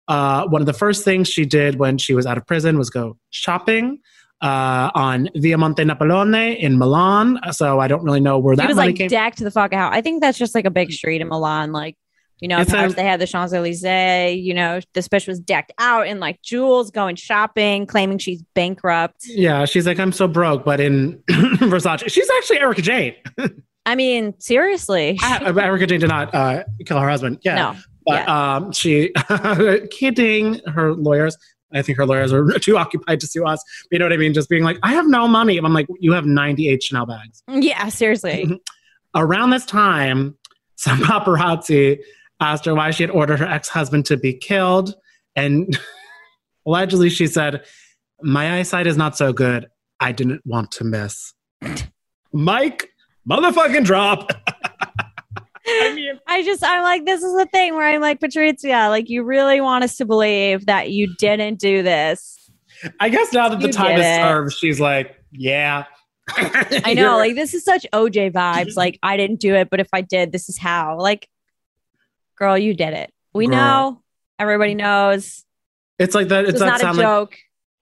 [0.08, 2.90] Uh, one of the first things she did when she was out of prison was
[2.90, 4.00] go shopping
[4.42, 7.38] uh, on Via Monte Napoleone in Milan.
[7.52, 9.08] So I don't really know where that He was money like came.
[9.08, 9.92] decked the fuck out.
[9.92, 11.72] I think that's just like a big street in Milan.
[11.72, 11.96] Like,
[12.40, 14.42] you know, It's a- they had the Champs Elysees.
[14.42, 19.26] You know, this bitch was decked out in like jewels, going shopping, claiming she's bankrupt.
[19.26, 23.14] yeah, she's like, I'm so broke, but in Versace, she's actually Erika Jayne.
[23.86, 25.18] I mean, seriously.
[25.22, 27.38] Ah, Erika Jayne did not uh, kill her husband.
[27.44, 27.76] Yeah, No.
[28.06, 29.12] But um, she
[29.90, 31.36] kidding her lawyers.
[31.72, 33.62] I think her lawyers are too occupied to sue us.
[33.90, 34.34] You know what I mean?
[34.34, 35.56] Just being like, I have no money.
[35.56, 37.42] And I'm like, you have 98 Chanel bags.
[37.48, 38.60] Yeah, seriously.
[39.14, 40.36] Around this time,
[40.76, 41.98] some paparazzi
[42.40, 44.94] asked her why she had ordered her ex-husband to be killed.
[45.36, 45.78] And
[46.66, 47.64] allegedly she said,
[48.22, 49.66] My eyesight is not so good.
[49.98, 51.34] I didn't want to miss.
[52.32, 52.88] Mike,
[53.28, 54.30] motherfucking drop.
[55.70, 59.08] I mean, I just, I'm like, this is the thing where I'm like, Patrizia, like,
[59.08, 62.50] you really want us to believe that you didn't do this.
[62.98, 65.84] I guess now that the time is served, she's like, yeah.
[66.36, 68.76] I know, like, this is such OJ vibes.
[68.76, 70.98] Like, I didn't do it, but if I did, this is how.
[70.98, 71.28] Like,
[72.36, 73.12] girl, you did it.
[73.32, 73.56] We Girl.
[73.56, 74.02] know.
[74.38, 75.44] Everybody knows.
[75.98, 76.44] it's like that.
[76.44, 77.36] It's It's that not a sound like joke.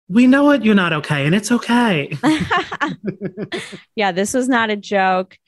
[0.08, 0.64] we know it.
[0.64, 2.12] You're not okay, and it's okay.
[3.94, 5.38] yeah, this was not a joke.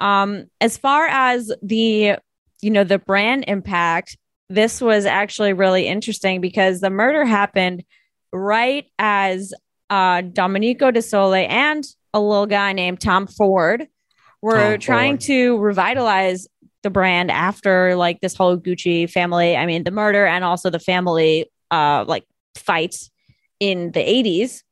[0.00, 2.16] Um, as far as the,
[2.60, 4.16] you know, the brand impact,
[4.48, 7.84] this was actually really interesting because the murder happened
[8.32, 9.54] right as
[9.90, 13.86] uh, Domenico De Sole and a little guy named Tom Ford
[14.42, 15.20] were Tom trying Ford.
[15.22, 16.48] to revitalize
[16.82, 20.78] the brand after like this whole Gucci family, I mean, the murder and also the
[20.78, 22.24] family uh, like
[22.56, 23.10] fights
[23.60, 24.62] in the 80s.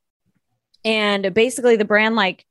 [0.84, 2.44] And basically, the brand like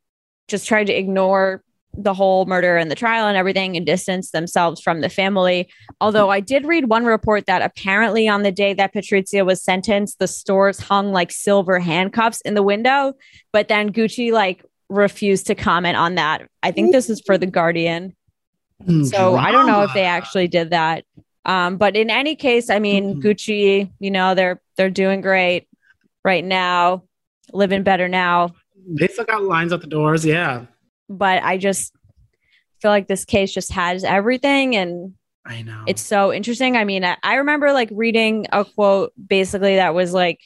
[0.48, 1.64] just tried to ignore
[1.98, 5.68] the whole murder and the trial and everything and distance themselves from the family.
[6.00, 10.20] Although I did read one report that apparently on the day that Patrizia was sentenced,
[10.20, 13.14] the stores hung like silver handcuffs in the window,
[13.52, 16.48] but then Gucci like refused to comment on that.
[16.64, 18.16] I think this is for the Guardian.
[19.04, 21.04] So I don't know if they actually did that.
[21.46, 23.24] Um, but in any case, I mean, Mhm.
[23.24, 25.68] Gucci, you know, they're they're doing great
[26.24, 27.04] right now,
[27.54, 28.54] living better now.
[28.88, 30.24] They still got lines at the doors.
[30.24, 30.66] Yeah,
[31.10, 31.94] But I just
[32.82, 35.14] feel like this case just has everything and
[35.46, 35.84] I know.
[35.88, 36.76] it's so interesting.
[36.76, 40.40] I mean, I, I remember like reading a quote basically that was like,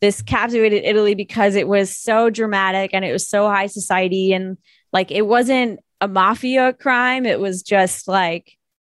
[0.00, 4.58] this captivated Italy because it was so dramatic and it was so high society and
[4.92, 7.26] like it wasn't a mafia crime.
[7.26, 8.56] It was just like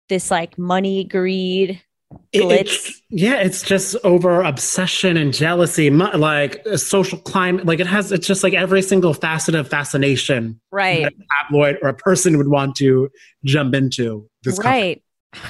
[0.10, 1.82] this like money greed.
[2.32, 7.66] It- it's, yeah, it's just over obsession and jealousy, like a social climate.
[7.66, 11.04] Like it has, it's just like every single facet of fascination Right.
[11.04, 13.10] that a tabloid or a person would want to
[13.46, 14.28] jump into.
[14.44, 15.04] This right.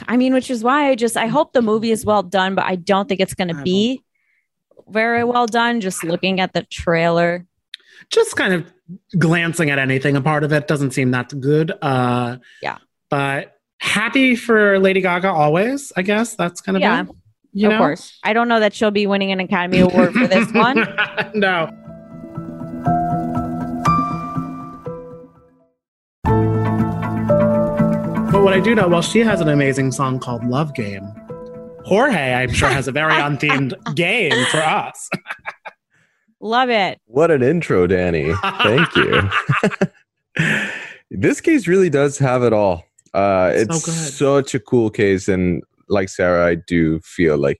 [0.07, 2.65] I mean, which is why I just I hope the movie is well done, but
[2.65, 4.03] I don't think it's going to be
[4.89, 5.79] very well done.
[5.79, 7.45] Just looking at the trailer.
[8.09, 8.65] Just kind of
[9.17, 11.71] glancing at anything, a part of it doesn't seem that good.
[11.81, 12.77] Uh, Yeah.
[13.09, 15.91] but happy for Lady Gaga always.
[15.97, 17.07] I guess that's kind of Yeah, it,
[17.53, 17.77] you of know?
[17.79, 18.17] course.
[18.23, 20.87] I don't know that she'll be winning an Academy Award for this one.
[21.33, 21.69] no.
[28.31, 31.03] But what I do know, well, she has an amazing song called Love Game.
[31.85, 35.09] Jorge, I'm sure, has a very unthemed game for us.
[36.39, 36.99] Love it.
[37.05, 38.31] What an intro, Danny.
[38.61, 39.29] Thank you.
[41.11, 42.83] this case really does have it all.
[43.13, 43.93] Uh, So it's good.
[43.93, 45.27] such a cool case.
[45.27, 47.59] And like Sarah, I do feel like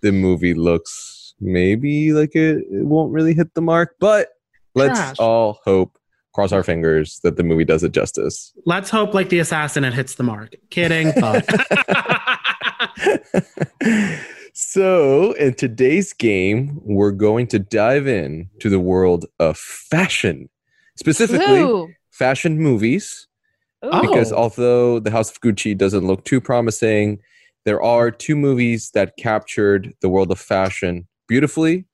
[0.00, 4.28] the movie looks maybe like it, it won't really hit the mark, but
[4.74, 5.16] let's Trash.
[5.18, 5.96] all hope,
[6.34, 8.52] cross our fingers, that the movie does it justice.
[8.66, 10.56] Let's hope, like the assassin, it hits the mark.
[10.70, 11.12] Kidding,
[14.52, 20.48] so, in today's game, we're going to dive in to the world of fashion,
[20.96, 21.88] specifically Ooh.
[22.10, 23.27] fashion movies.
[23.84, 24.00] Ooh.
[24.02, 24.36] Because Oh.
[24.36, 27.18] although the House of Gucci doesn't look too promising,
[27.64, 31.84] there are two movies that captured the world of fashion beautifully.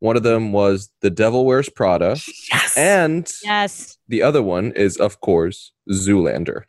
[0.00, 2.16] One of them was The Devil Wears Prada,
[2.52, 2.76] yes.
[2.76, 3.96] and Yes.
[4.08, 6.62] the other one is, of course, Zoolander.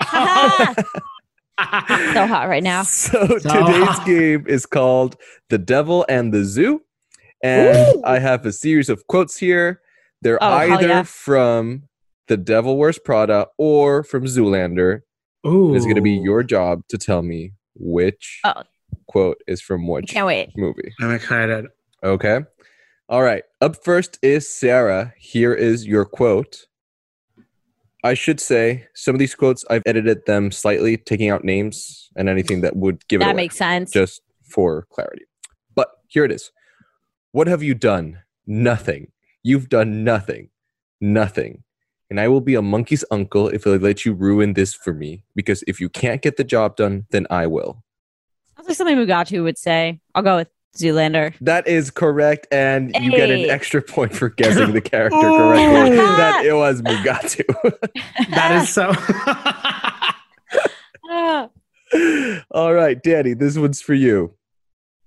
[0.02, 0.06] so
[1.58, 2.82] hot right now.
[2.86, 4.06] So, So today's hot.
[4.06, 5.16] game is called
[5.48, 6.82] The Devil and the Zoo.
[7.42, 8.02] And Ooh.
[8.04, 9.80] I have a series of quotes here.
[10.22, 11.02] They're Oh, either yeah.
[11.02, 11.84] from
[12.28, 15.00] The Devil Wears Prada or from Zoolander.
[15.46, 15.74] Ooh.
[15.74, 18.62] It's going to be your job to tell me which Oh.
[19.06, 20.50] quote is from which Can't wait.
[20.56, 20.92] movie.
[21.00, 21.66] I'm excited.
[22.02, 22.40] Okay.
[23.08, 23.44] All right.
[23.60, 25.14] Up first is Sarah.
[25.18, 26.66] Here is your quote.
[28.02, 32.28] I should say some of these quotes I've edited them slightly, taking out names and
[32.28, 33.90] anything that would give it That away, makes sense.
[33.90, 35.24] just for clarity.
[35.74, 36.50] But here it is.
[37.32, 38.20] What have you done?
[38.46, 39.12] Nothing.
[39.42, 40.50] You've done nothing.
[41.00, 41.62] Nothing.
[42.10, 45.24] And I will be a monkey's uncle if I let you ruin this for me.
[45.34, 47.82] Because if you can't get the job done, then I will.
[48.56, 50.00] Sounds like something Mugatu would say.
[50.14, 51.34] I'll go with Zoolander.
[51.40, 55.36] That is correct, and you get an extra point for guessing the character Oh.
[55.38, 55.96] correctly.
[55.96, 57.44] that it was Mugatu.
[58.30, 58.92] That is so.
[62.50, 64.34] All right, Danny, this one's for you.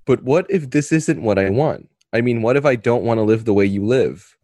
[0.05, 1.89] But what if this isn't what I want?
[2.13, 4.35] I mean, what if I don't want to live the way you live?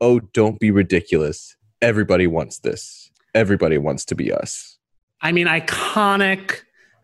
[0.00, 1.56] Oh, don't be ridiculous.
[1.84, 3.10] Everybody wants this.
[3.34, 4.78] Everybody wants to be us.
[5.20, 6.60] I mean, iconic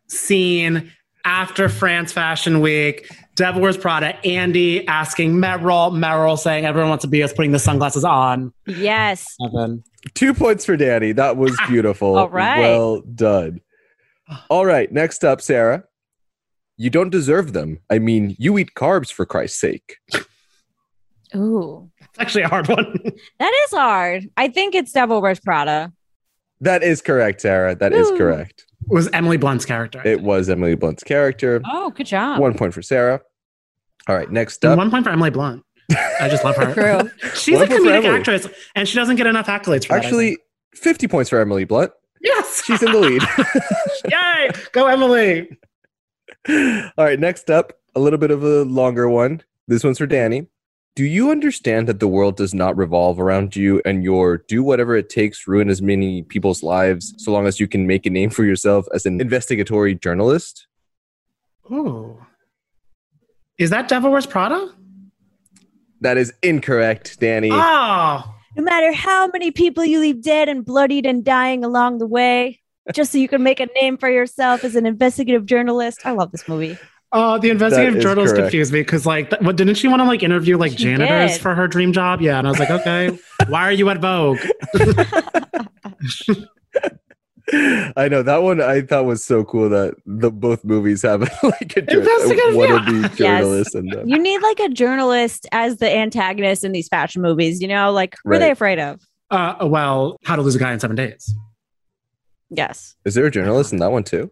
[0.09, 0.91] scene
[1.25, 3.11] after France Fashion Week.
[3.37, 4.17] Devil Wears Prada.
[4.27, 5.93] Andy asking Meryl.
[5.93, 8.53] Meryl saying everyone wants to be us, putting the sunglasses on.
[8.67, 9.37] yes.
[9.45, 9.85] Evan.
[10.15, 11.13] Two points for Danny.
[11.13, 12.17] That was ah, beautiful.
[12.17, 12.61] All right.
[12.61, 13.61] Well done.
[14.29, 14.47] Ah.
[14.49, 15.85] All right, next up, Sarah.
[16.79, 17.81] You don't deserve them.
[17.91, 19.99] I mean, you eat carbs for Christ's sake.
[21.37, 22.99] Ooh, It's actually a hard one.
[23.39, 24.29] that is hard.
[24.37, 25.93] I think it's Devil Wears Prada.
[26.61, 27.75] That is correct, Sarah.
[27.75, 28.19] That is Ooh.
[28.19, 28.67] correct.
[28.83, 30.03] It was Emily Blunt's character.
[30.05, 31.61] It was Emily Blunt's character.
[31.71, 32.41] Oh, good job.
[32.41, 33.21] One point for Sarah.
[34.09, 34.79] All right, next And up.
[34.79, 35.63] one point for Emily Blunt.
[36.21, 36.73] I just love her.
[36.75, 37.11] True.
[37.35, 40.39] She's One a point comedic actress, and she doesn't get enough accolades for that, Actually,
[40.75, 41.93] 50 points for Emily Blunt.
[42.23, 42.63] yes.
[42.65, 43.23] She's in the lead.
[44.11, 44.51] Yay!
[44.73, 45.49] Go Emily.
[46.49, 49.43] All right, next up, a little bit of a longer one.
[49.69, 50.47] This one's for Danny.
[50.97, 54.97] Do you understand that the world does not revolve around you and your do whatever
[54.97, 58.29] it takes, ruin as many people's lives, so long as you can make a name
[58.29, 60.67] for yourself as an investigatory journalist?
[61.71, 62.19] Ooh.
[63.57, 64.73] Is that Devil Wears Prada?
[66.01, 67.51] That is incorrect, Danny.
[67.53, 68.35] Oh.
[68.57, 72.61] No matter how many people you leave dead and bloodied and dying along the way,
[72.93, 76.01] just so you can make a name for yourself as an investigative journalist.
[76.05, 76.77] I love this movie.
[77.13, 80.05] Uh, the investigative is journalist confused me because, like, th- what didn't she want to
[80.07, 81.41] like interview like She janitors did.
[81.41, 82.21] for her dream job?
[82.21, 84.39] Yeah, and I was like, okay, why are you at Vogue?
[87.97, 91.77] I know that one I thought was so cool that the both movies have like
[91.77, 92.77] a, jour- Investigative, one yeah.
[92.77, 97.23] of the journalists and You need like a journalist as the antagonist in these fashion
[97.23, 97.91] movies, you know?
[97.91, 99.01] Like, who are they afraid of?
[99.33, 101.35] Uh, well, How to Lose a Guy in Seven Days.
[102.51, 102.95] Yes.
[103.05, 104.31] Is there a journalist in that one too?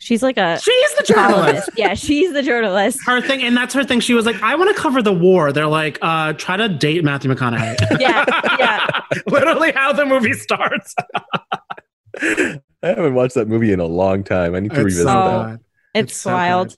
[0.00, 1.70] She's like a She's the journalist.
[1.76, 3.00] yeah, she's the journalist.
[3.04, 3.98] Her thing, and that's her thing.
[4.00, 5.50] She was like, I want to cover the war.
[5.52, 7.76] They're like, uh, try to date Matthew McConaughey.
[8.00, 8.24] Yeah,
[8.58, 9.00] yeah.
[9.26, 10.94] Literally how the movie starts.
[12.20, 14.54] I haven't watched that movie in a long time.
[14.54, 15.50] I need to It's revisit so that.
[15.50, 15.60] good.
[15.94, 16.68] It's, wild.
[16.68, 16.76] good.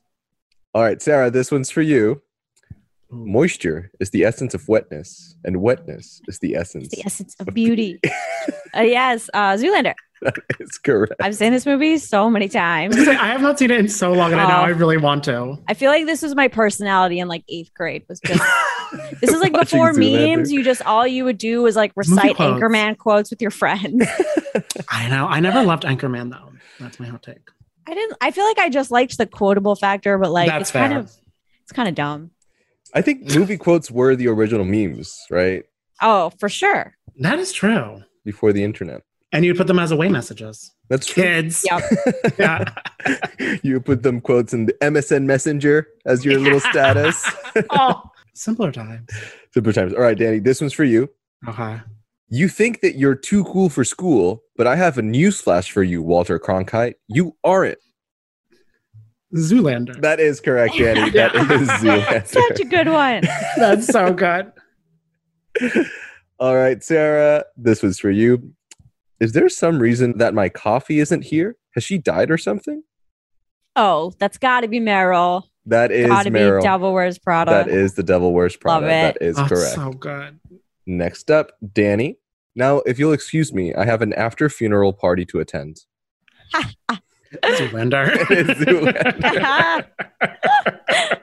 [0.74, 2.22] All right, Sarah, this one's for you.
[3.10, 6.86] Moisture is the essence of wetness, and wetness is the essence.
[6.86, 7.98] It's the essence of beauty.
[8.74, 9.94] uh, yes, uh, Zoolander.
[10.22, 11.14] That is correct.
[11.20, 12.96] I've seen this movie so many times.
[13.08, 14.64] I have not seen it in so long, and I know Oh.
[14.66, 15.56] I really want to.
[15.66, 18.04] I feel like this was my personality in like eighth grade.
[18.08, 18.42] Was just
[19.22, 20.52] this is like before memes.
[20.52, 22.62] You just all you would do was like recite quotes.
[22.62, 24.06] Anchorman quotes with your friends.
[24.90, 25.26] I know.
[25.26, 26.52] I never loved Anchorman though.
[26.78, 27.48] That's my hot take.
[27.86, 28.18] I didn't.
[28.20, 31.10] I feel like I just liked the quotable factor, but like That's it's kind of
[31.62, 32.30] it's kind of dumb.
[32.94, 35.64] I think movie quotes were the original memes, right?
[36.02, 36.94] Oh, for sure.
[37.20, 38.02] That is true.
[38.24, 39.02] Before the internet.
[39.32, 40.72] And you'd put them as away messages.
[40.88, 41.22] That's true.
[41.22, 41.64] Kids.
[41.70, 41.82] Yep.
[42.38, 42.64] Yeah.
[43.62, 47.30] you put them quotes in the MSN Messenger as your little status.
[47.70, 48.02] oh,
[48.34, 49.08] simpler times.
[49.52, 49.94] Simpler times.
[49.94, 51.08] All right, Danny, this one's for you.
[51.46, 51.80] Okay.
[52.28, 56.02] You think that you're too cool for school, but I have a newsflash for you,
[56.02, 56.94] Walter Cronkite.
[57.08, 57.78] You aren't.
[59.34, 60.00] Zoolander.
[60.00, 61.10] That is correct, Danny.
[61.10, 62.26] That is Zoolander.
[62.26, 63.22] Such a good one.
[63.56, 64.52] That's so good.
[66.38, 68.52] All right, Sarah, this was for you.
[69.20, 71.56] Is there some reason that my coffee isn't here?
[71.74, 72.82] Has she died or something?
[73.76, 75.44] Oh, that's got to be Meryl.
[75.66, 76.62] That is Got to be Meryl.
[76.62, 77.50] Devil Wears Prada.
[77.50, 78.86] That is the Devil Wears Prada.
[78.86, 79.18] Love it.
[79.18, 79.74] That is Oh, correct.
[79.74, 80.40] so good.
[80.86, 82.18] Next up, Danny.
[82.56, 85.80] Now, if you'll excuse me, I have an after funeral party to attend.
[87.44, 88.10] Zoolander.
[88.26, 89.86] Zoolander.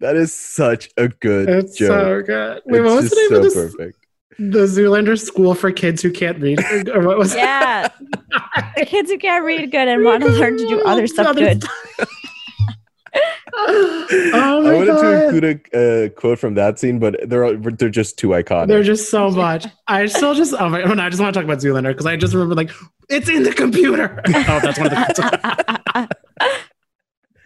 [0.00, 1.88] that is such a good it's joke.
[1.88, 2.62] so good.
[2.66, 3.54] Wait, it's what was just the name so of this?
[3.54, 4.05] perfect.
[4.38, 6.60] The Zoolander School for Kids Who Can't Read.
[6.90, 7.38] Or what was it?
[7.38, 7.88] yeah.
[8.76, 11.64] the kids who can't read good and want to learn to do other stuff good.
[13.58, 17.88] oh I my wanted to include a uh, quote from that scene, but they're they're
[17.88, 18.68] just too iconic.
[18.68, 19.66] They're just so much.
[19.86, 22.06] I still just oh my oh, no, I just want to talk about Zoolander because
[22.06, 22.70] I just remember like
[23.08, 24.22] it's in the computer.
[24.28, 26.16] oh, that's one of the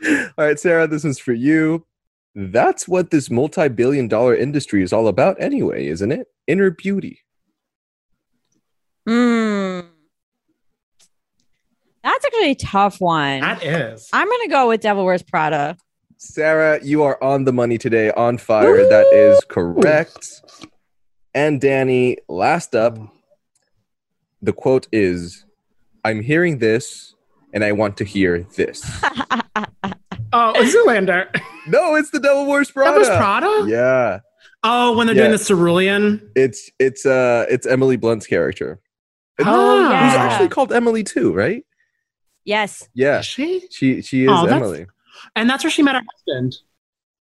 [0.39, 1.87] All right, Sarah, this is for you.
[2.35, 6.29] That's what this multi-billion dollar industry is all about anyway, isn't it?
[6.47, 7.21] Inner beauty.
[9.07, 9.81] Hmm.
[12.03, 13.41] That's actually a tough one.
[13.41, 14.09] that is.
[14.13, 15.77] I'm gonna go with Devil Wears Prada.
[16.17, 18.89] Sarah, you are on the money today, on fire.
[18.89, 20.43] That is correct.
[21.35, 22.99] And Danny, last up,
[24.43, 25.45] the quote is
[26.05, 27.15] I'm hearing this
[27.53, 28.83] and I want to hear this.
[30.33, 31.27] Oh, Zoolander.
[31.69, 32.93] No, it's the Devil Wears Prada.
[32.93, 33.65] That was Prada.
[33.69, 34.21] Yeah.
[34.63, 36.31] Oh, when they're doing the cerulean.
[36.37, 38.81] It's it's uh it's Emily Blunt's character.
[39.39, 39.83] Oh.
[39.85, 40.17] Who's yeah.
[40.31, 41.65] actually called Emily too, right?
[42.45, 42.89] yes.
[42.95, 43.21] Yeah.
[43.21, 43.67] Is she?
[43.71, 44.87] She she is Oh, that's- Emily.
[45.37, 46.57] And that's where she met her husband.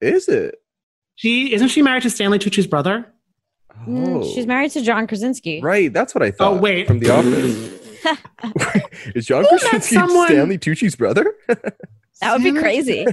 [0.01, 0.55] Is it?
[1.15, 3.11] She isn't she married to Stanley Tucci's brother?
[3.87, 4.33] Mm, Oh.
[4.33, 5.61] She's married to John Krasinski.
[5.61, 6.53] Right, that's what I thought.
[6.53, 6.87] Oh, wait.
[6.87, 7.71] from The Office.
[9.15, 11.33] is John Who Krasinski someone- Stanley Tucci's brother?
[12.21, 13.05] That would be crazy.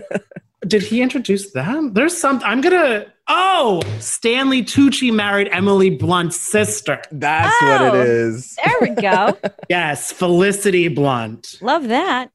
[0.66, 1.92] Did he introduce them?
[1.92, 2.40] There's some.
[2.44, 3.06] I'm gonna.
[3.28, 7.00] Oh, Stanley Tucci married Emily Blunt's sister.
[7.10, 8.00] That's what Oh.
[8.00, 8.56] it is.
[8.64, 9.36] There we go.
[9.68, 11.56] Yes, Felicity Blunt.
[11.62, 12.30] Love that.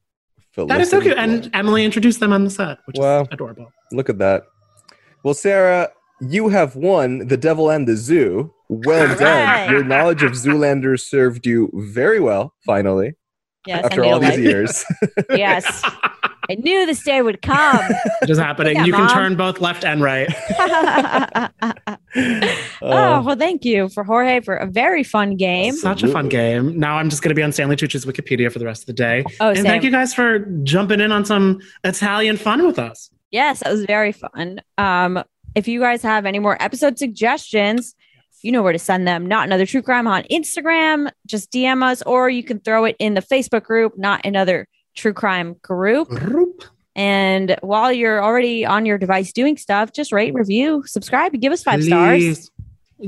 [0.56, 1.18] That is so Felicity cute.
[1.18, 3.22] And Emily introduced them on the set, which Wow.
[3.22, 3.70] is adorable.
[3.92, 4.44] Look at that.
[5.22, 8.52] Well, Sarah, you have won the Devil and the Zoo.
[8.68, 9.44] Well All done.
[9.46, 9.70] right.
[9.70, 12.54] Your knowledge of Zoolander served you very well.
[12.66, 13.14] Finally,
[13.66, 14.38] Yes, after all these life.
[14.40, 14.84] years.
[15.30, 15.82] Yes.
[16.50, 17.80] I knew this day would come.
[18.22, 18.76] It is happening.
[18.76, 20.28] Yeah, you can turn both left and right.
[22.82, 25.74] oh, well, thank you for Jorge for a very fun game.
[25.74, 26.78] Such a fun game.
[26.78, 28.92] Now I'm just going to be on Stanley Tucci's Wikipedia for the rest of the
[28.94, 29.24] day.
[29.40, 29.66] Oh, and same.
[29.66, 33.10] thank you guys for jumping in on some Italian fun with us.
[33.30, 34.60] Yes, that was very fun.
[34.78, 35.22] Um,
[35.54, 37.94] if you guys have any more episode suggestions,
[38.42, 39.26] you know where to send them.
[39.26, 41.10] Not another true crime on Instagram.
[41.26, 44.66] Just DM us, or you can throw it in the Facebook group, not another
[44.98, 46.10] true crime group.
[46.10, 46.64] Roop.
[46.96, 51.52] And while you're already on your device doing stuff, just rate, review, subscribe, and give
[51.52, 52.50] us five stars.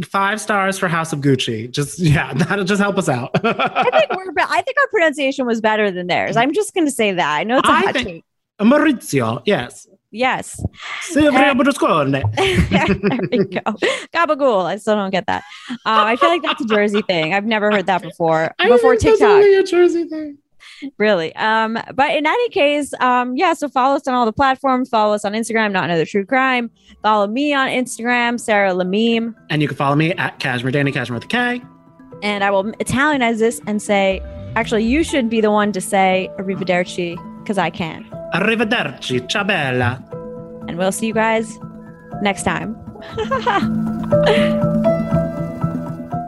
[0.05, 1.69] Five stars for House of Gucci.
[1.69, 3.31] Just yeah, that'll just help us out.
[3.45, 4.33] I think we're.
[4.39, 6.37] I think our pronunciation was better than theirs.
[6.37, 7.37] I'm just going to say that.
[7.41, 8.25] I know it's a I hot think- take.
[8.61, 9.89] Maurizio, yes.
[10.13, 10.61] Yes.
[11.01, 12.23] Silvia Berlusconi.
[12.71, 13.61] there we go.
[14.13, 14.65] Gabagool.
[14.67, 15.43] I still don't get that.
[15.71, 17.33] Um, I feel like that's a Jersey thing.
[17.33, 18.53] I've never heard that before.
[18.59, 20.39] I Before think that's TikTok, only a Jersey thing.
[20.99, 21.35] Really.
[21.37, 23.53] Um, but in any case, um, yeah.
[23.55, 24.89] So follow us on all the platforms.
[24.89, 25.73] Follow us on Instagram.
[25.73, 26.71] Not another true crime.
[27.03, 31.17] Follow me on Instagram, Sarah Lamim, And you can follow me at Cashmere Danny Cashmere
[31.17, 31.63] with a K.
[32.23, 34.21] and I will Italianize this and say.
[34.57, 38.05] Actually, you should be the one to say arrivederci because I can.
[38.35, 39.29] Arrivederci.
[39.29, 40.05] Ciao bella.
[40.67, 41.59] And we'll see you guys
[42.21, 42.77] next time.